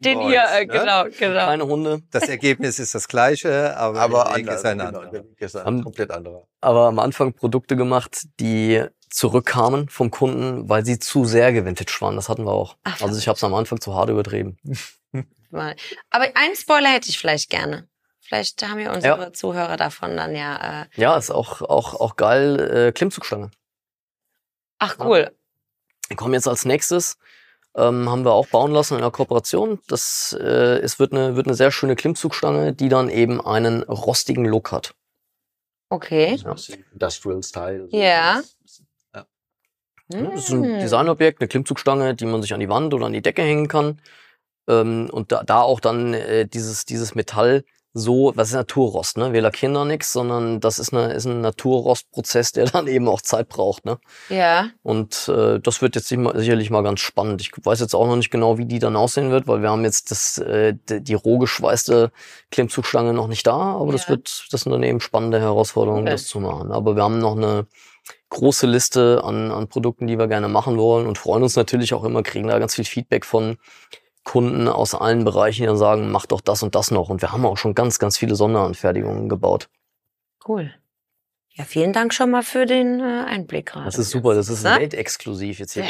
Den 0.00 0.18
Boys, 0.18 0.26
hier, 0.32 0.44
äh, 0.52 0.60
ne? 0.60 0.66
genau, 0.66 1.04
genau. 1.04 1.10
Kleine 1.44 1.66
Hunde. 1.66 2.02
Das 2.10 2.28
Ergebnis 2.28 2.78
ist 2.78 2.94
das 2.94 3.08
gleiche, 3.08 3.74
aber, 3.76 4.00
aber 4.00 4.24
der 4.24 4.36
Weg 4.36 4.48
ist 4.48 4.64
ein 4.66 4.78
genau, 4.78 4.88
anderer. 4.88 5.06
der 5.10 5.24
Weg 5.24 5.40
ist 5.40 5.56
ein 5.56 5.82
komplett 5.82 6.10
anderer. 6.10 6.46
aber 6.60 6.88
am 6.88 6.98
Anfang 6.98 7.32
Produkte 7.32 7.74
gemacht, 7.76 8.26
die 8.40 8.84
zurückkamen 9.14 9.88
vom 9.88 10.10
Kunden, 10.10 10.68
weil 10.68 10.84
sie 10.84 10.98
zu 10.98 11.24
sehr 11.24 11.52
gewintaged 11.52 12.00
waren. 12.02 12.16
Das 12.16 12.28
hatten 12.28 12.44
wir 12.44 12.52
auch. 12.52 12.76
Ach, 12.82 13.00
also 13.00 13.16
ich 13.16 13.28
habe 13.28 13.36
es 13.36 13.44
am 13.44 13.54
Anfang 13.54 13.80
zu 13.80 13.94
hart 13.94 14.10
übertrieben. 14.10 14.58
Aber 15.52 16.24
einen 16.34 16.56
Spoiler 16.56 16.88
hätte 16.88 17.08
ich 17.08 17.18
vielleicht 17.18 17.48
gerne. 17.48 17.86
Vielleicht 18.20 18.66
haben 18.66 18.80
ja 18.80 18.92
unsere 18.92 19.30
Zuhörer 19.32 19.76
davon 19.76 20.16
dann 20.16 20.34
ja. 20.34 20.82
Äh, 20.82 20.86
Ja, 20.96 21.16
ist 21.16 21.30
auch 21.30 21.62
auch 21.62 21.94
auch 22.00 22.16
geil. 22.16 22.58
Äh, 22.88 22.92
Klimmzugstange. 22.92 23.50
ach 24.78 24.96
cool. 24.98 25.30
Wir 26.08 26.16
kommen 26.16 26.34
jetzt 26.34 26.48
als 26.48 26.64
nächstes. 26.64 27.16
Ähm, 27.76 28.08
haben 28.10 28.24
wir 28.24 28.32
auch 28.32 28.46
bauen 28.46 28.72
lassen 28.72 28.94
in 28.94 29.00
einer 29.00 29.10
Kooperation. 29.10 29.78
Das 29.88 30.36
äh, 30.40 30.78
es 30.78 30.98
wird 30.98 31.12
eine 31.12 31.36
wird 31.36 31.46
eine 31.46 31.54
sehr 31.54 31.70
schöne 31.70 31.94
Klimmzugstange, 31.96 32.72
die 32.72 32.88
dann 32.88 33.08
eben 33.08 33.40
einen 33.40 33.82
rostigen 33.84 34.44
Look 34.44 34.72
hat. 34.72 34.94
Okay. 35.88 36.34
Ja. 36.36 36.56
Industrial 36.92 37.42
Style. 37.42 37.88
Ja. 37.90 37.98
Ja, 38.00 38.42
Das 40.08 40.34
ist 40.44 40.50
ein 40.50 40.60
Mm. 40.60 40.80
Designobjekt, 40.80 41.40
eine 41.40 41.48
Klimmzugstange, 41.48 42.14
die 42.14 42.26
man 42.26 42.42
sich 42.42 42.52
an 42.54 42.60
die 42.60 42.68
Wand 42.68 42.92
oder 42.94 43.06
an 43.06 43.12
die 43.12 43.22
Decke 43.22 43.42
hängen 43.42 43.68
kann. 43.68 44.00
Ähm, 44.68 45.08
und 45.10 45.32
da, 45.32 45.42
da 45.44 45.60
auch 45.62 45.80
dann 45.80 46.14
äh, 46.14 46.46
dieses, 46.46 46.84
dieses 46.84 47.14
Metall 47.14 47.64
so, 47.96 48.32
was 48.34 48.48
ist 48.48 48.54
Naturrost, 48.54 49.18
ne? 49.18 49.32
Wir 49.32 49.40
lackieren 49.40 49.72
da 49.74 49.84
nichts, 49.84 50.12
sondern 50.12 50.58
das 50.58 50.80
ist, 50.80 50.92
eine, 50.92 51.12
ist 51.12 51.26
ein 51.26 51.40
Naturrostprozess, 51.42 52.50
der 52.50 52.64
dann 52.70 52.88
eben 52.88 53.06
auch 53.08 53.20
Zeit 53.20 53.48
braucht, 53.48 53.84
ne? 53.84 53.98
Ja. 54.30 54.68
Und 54.82 55.28
äh, 55.28 55.60
das 55.60 55.80
wird 55.80 55.94
jetzt 55.94 56.08
sicher- 56.08 56.32
sicherlich 56.36 56.70
mal 56.70 56.82
ganz 56.82 57.00
spannend. 57.00 57.40
Ich 57.40 57.52
weiß 57.62 57.78
jetzt 57.80 57.94
auch 57.94 58.06
noch 58.08 58.16
nicht 58.16 58.30
genau, 58.30 58.58
wie 58.58 58.66
die 58.66 58.80
dann 58.80 58.96
aussehen 58.96 59.30
wird, 59.30 59.46
weil 59.46 59.62
wir 59.62 59.70
haben 59.70 59.84
jetzt 59.84 60.10
das, 60.10 60.38
äh, 60.38 60.74
die, 60.88 61.02
die 61.04 61.14
rohgeschweißte 61.14 62.10
Klimmzugstange 62.50 63.12
noch 63.12 63.28
nicht 63.28 63.46
da, 63.46 63.56
aber 63.76 63.92
das 63.92 64.04
Ja. 64.04 64.10
wird, 64.10 64.46
das 64.50 64.62
sind 64.62 64.72
dann 64.72 64.82
eben 64.82 65.00
spannende 65.00 65.38
Herausforderungen, 65.40 66.02
Okay. 66.02 66.12
das 66.12 66.26
zu 66.26 66.40
machen. 66.40 66.72
Aber 66.72 66.96
wir 66.96 67.02
haben 67.04 67.20
noch 67.20 67.36
eine 67.36 67.66
große 68.34 68.66
Liste 68.66 69.22
an, 69.24 69.50
an 69.50 69.68
Produkten, 69.68 70.06
die 70.06 70.18
wir 70.18 70.26
gerne 70.28 70.48
machen 70.48 70.76
wollen 70.76 71.06
und 71.06 71.18
freuen 71.18 71.42
uns 71.42 71.56
natürlich 71.56 71.94
auch 71.94 72.04
immer, 72.04 72.22
kriegen 72.22 72.48
da 72.48 72.58
ganz 72.58 72.74
viel 72.74 72.84
Feedback 72.84 73.24
von 73.24 73.56
Kunden 74.24 74.68
aus 74.68 74.94
allen 74.94 75.24
Bereichen, 75.24 75.62
die 75.62 75.66
dann 75.66 75.76
sagen, 75.76 76.10
mach 76.10 76.26
doch 76.26 76.40
das 76.40 76.62
und 76.62 76.74
das 76.74 76.90
noch. 76.90 77.08
Und 77.08 77.22
wir 77.22 77.32
haben 77.32 77.46
auch 77.46 77.56
schon 77.56 77.74
ganz, 77.74 77.98
ganz 77.98 78.18
viele 78.18 78.34
Sonderanfertigungen 78.34 79.28
gebaut. 79.28 79.68
Cool. 80.46 80.72
Ja, 81.50 81.64
vielen 81.64 81.92
Dank 81.92 82.12
schon 82.12 82.30
mal 82.30 82.42
für 82.42 82.66
den 82.66 83.00
äh, 83.00 83.24
Einblick 83.26 83.66
gerade. 83.66 83.86
Das 83.86 83.98
ist 83.98 84.10
super, 84.10 84.34
das 84.34 84.48
ist 84.48 84.64
Ne? 84.64 84.76
weltexklusiv 84.80 85.60
jetzt 85.60 85.74
hier. 85.74 85.84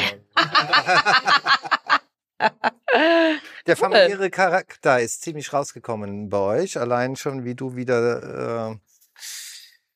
Der 3.65 3.75
familiäre 3.75 4.29
Charakter 4.29 5.01
ist 5.01 5.23
ziemlich 5.23 5.51
rausgekommen 5.51 6.29
bei 6.29 6.37
euch. 6.37 6.77
Allein 6.77 7.15
schon, 7.15 7.45
wie 7.45 7.55
du 7.55 7.75
wieder 7.75 8.69
äh, 8.71 8.75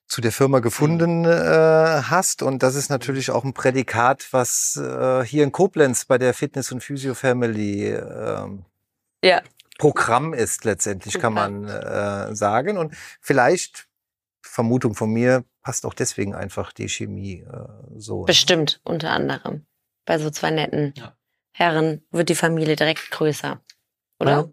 zu 0.09 0.21
der 0.21 0.31
Firma 0.31 0.59
gefunden 0.59 1.23
äh, 1.23 1.29
hast. 1.29 2.41
Und 2.41 2.63
das 2.63 2.75
ist 2.75 2.89
natürlich 2.89 3.29
auch 3.29 3.43
ein 3.43 3.53
Prädikat, 3.53 4.27
was 4.31 4.75
äh, 4.75 5.23
hier 5.23 5.43
in 5.43 5.51
Koblenz 5.51 6.05
bei 6.05 6.17
der 6.17 6.33
Fitness- 6.33 6.71
und 6.71 6.83
Physio-Family 6.83 7.91
ähm, 7.91 8.65
Ja. 9.23 9.41
Programm 9.77 10.33
ist 10.33 10.65
letztendlich, 10.65 11.19
kann 11.19 11.33
man 11.33 11.65
äh, 11.65 12.35
sagen. 12.35 12.77
Und 12.77 12.95
vielleicht, 13.21 13.87
Vermutung 14.41 14.95
von 14.95 15.11
mir, 15.11 15.45
passt 15.61 15.85
auch 15.85 15.93
deswegen 15.93 16.33
einfach 16.35 16.73
die 16.73 16.89
Chemie 16.89 17.45
äh, 17.49 17.67
so. 17.95 18.23
Bestimmt, 18.23 18.81
unter 18.83 19.11
anderem. 19.11 19.65
Bei 20.05 20.17
so 20.17 20.31
zwei 20.31 20.49
netten 20.49 20.93
Ja. 20.97 21.15
Herren 21.51 22.01
wird 22.11 22.29
die 22.29 22.35
Familie 22.35 22.75
direkt 22.75 23.11
größer. 23.11 23.61
Oder? 24.19 24.31
Ja. 24.31 24.49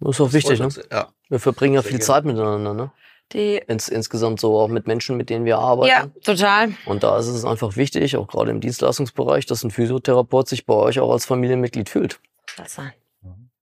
Das 0.00 0.16
ist 0.16 0.20
auch 0.20 0.32
wichtig, 0.32 0.58
ne? 0.58 0.68
Ja. 0.90 1.12
Wir 1.28 1.38
verbringen 1.38 1.74
ja 1.74 1.82
viel. 1.82 2.00
Zeit 2.00 2.24
miteinander, 2.24 2.74
ne? 2.74 2.92
Die, 3.32 3.56
Ins, 3.56 3.88
insgesamt 3.88 4.40
so 4.40 4.58
auch 4.58 4.68
mit 4.68 4.86
Menschen, 4.86 5.16
mit 5.16 5.30
denen 5.30 5.44
wir 5.44 5.58
arbeiten. 5.58 5.90
ja, 5.90 6.06
total. 6.22 6.74
Und 6.86 7.02
da 7.02 7.18
ist 7.18 7.28
es 7.28 7.44
einfach 7.44 7.76
wichtig, 7.76 8.16
auch 8.16 8.28
gerade 8.28 8.50
im 8.50 8.60
Dienstleistungsbereich, 8.60 9.46
dass 9.46 9.64
ein 9.64 9.70
Physiotherapeut 9.70 10.48
sich 10.48 10.66
bei 10.66 10.74
euch 10.74 11.00
auch 11.00 11.10
als 11.10 11.24
Familienmitglied 11.24 11.88
fühlt. 11.88 12.20
Klasse. 12.46 12.92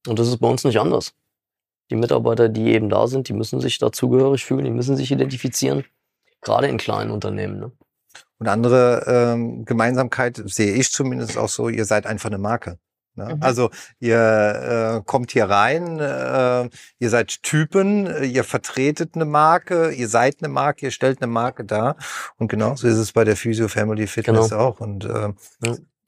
Und 0.07 0.19
das 0.19 0.29
ist 0.29 0.39
bei 0.39 0.49
uns 0.49 0.65
nicht 0.65 0.81
anders. 0.81 1.15
Die 1.91 1.97
Mitarbeiter, 1.97 2.49
die 2.49 2.73
eben 2.73 2.89
da 2.89 3.07
sind, 3.07 3.29
die 3.29 3.33
müssen 3.33 3.61
sich 3.61 3.79
dazugehörig 3.79 4.45
fühlen, 4.45 4.65
die 4.65 4.71
müssen 4.71 4.97
sich 4.97 5.11
identifizieren. 5.11 5.85
Gerade 6.41 6.69
in 6.69 6.79
kleinen 6.79 7.11
Unternehmen. 7.11 7.61
Ne? 7.61 7.73
Und 8.39 8.49
andere 8.49 9.05
ähm, 9.07 9.65
Gemeinsamkeit 9.65 10.41
sehe 10.47 10.73
ich 10.73 10.91
zumindest 10.91 11.37
auch 11.37 11.49
so, 11.49 11.69
ihr 11.69 11.85
seid 11.85 12.07
einfach 12.07 12.31
eine 12.31 12.39
Marke. 12.39 12.79
Ne? 13.15 13.35
Mhm. 13.37 13.43
Also 13.43 13.71
ihr 13.99 15.01
äh, 15.01 15.03
kommt 15.05 15.33
hier 15.33 15.49
rein, 15.49 15.99
äh, 15.99 16.69
ihr 16.99 17.11
seid 17.11 17.43
Typen, 17.43 18.07
ihr 18.23 18.45
vertretet 18.45 19.15
eine 19.15 19.25
Marke, 19.25 19.91
ihr 19.91 20.09
seid 20.09 20.37
eine 20.43 20.49
Marke, 20.53 20.87
ihr 20.87 20.91
stellt 20.91 21.23
eine 21.23 21.31
Marke 21.31 21.65
dar. 21.65 21.97
Und 22.39 22.49
genauso 22.49 22.87
ist 22.87 22.97
es 22.97 23.13
bei 23.13 23.25
der 23.25 23.37
Physio 23.37 23.69
Family 23.69 24.07
Fitness 24.07 24.51
Genau. 24.51 24.61
auch. 24.63 24.81
Und 24.81 25.05
äh, 25.05 25.33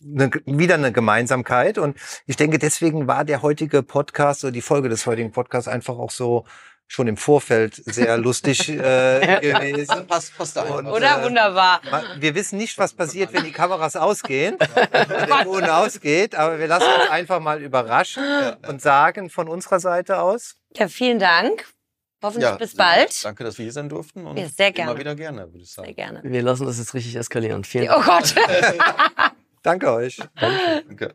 eine, 0.04 0.30
wieder 0.46 0.74
eine 0.74 0.92
Gemeinsamkeit. 0.92 1.78
Und 1.78 1.96
ich 2.26 2.36
denke, 2.36 2.58
deswegen 2.58 3.06
war 3.06 3.24
der 3.24 3.42
heutige 3.42 3.82
Podcast 3.82 4.44
oder 4.44 4.52
die 4.52 4.62
Folge 4.62 4.88
des 4.88 5.06
heutigen 5.06 5.30
Podcasts 5.32 5.68
einfach 5.68 5.96
auch 5.96 6.10
so 6.10 6.44
schon 6.86 7.08
im 7.08 7.16
Vorfeld 7.16 7.74
sehr 7.74 8.18
lustig 8.18 8.68
äh, 8.68 9.40
gewesen. 9.40 10.06
Passt, 10.06 10.36
passt 10.36 10.56
da 10.56 10.62
Und. 10.62 10.86
Oder 10.86 11.20
äh, 11.20 11.24
wunderbar. 11.24 11.80
Wir 12.18 12.34
wissen 12.34 12.58
nicht, 12.58 12.78
was 12.78 12.92
passiert, 12.92 13.32
wenn 13.32 13.44
die 13.44 13.52
Kameras 13.52 13.96
ausgehen, 13.96 14.56
wenn 14.58 15.26
der 15.28 15.44
Ton 15.44 15.64
ausgeht, 15.64 16.34
aber 16.34 16.58
wir 16.58 16.66
lassen 16.66 16.88
uns 17.00 17.10
einfach 17.10 17.40
mal 17.40 17.62
überraschen 17.62 18.24
und 18.68 18.82
sagen 18.82 19.30
von 19.30 19.48
unserer 19.48 19.80
Seite 19.80 20.20
aus, 20.20 20.56
Ja, 20.76 20.88
vielen 20.88 21.18
Dank. 21.18 21.66
Hoffentlich 22.22 22.48
Ja, 22.50 22.56
bis 22.56 22.76
bald. 22.76 23.24
Danke, 23.24 23.42
dass 23.42 23.58
wir 23.58 23.64
hier 23.64 23.72
sein 23.72 23.88
durften. 23.88 24.24
Und 24.26 24.36
Ja, 24.36 24.46
sehr 24.48 24.70
gerne. 24.70 24.92
Immer 24.92 25.00
wieder 25.00 25.14
gerne, 25.16 25.52
würde 25.52 25.64
ich 25.64 25.72
sagen. 25.72 25.86
Sehr 25.86 25.94
gerne. 25.94 26.20
Wir 26.22 26.42
lassen 26.42 26.66
das 26.66 26.78
jetzt 26.78 26.94
richtig 26.94 27.16
eskalieren. 27.16 27.64
Vielen 27.64 27.90
Oh 27.90 28.00
Gott. 28.00 28.34
Danke 29.62 29.92
euch. 29.92 30.20
Danke. 30.36 31.14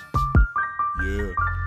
yeah. 1.03 1.60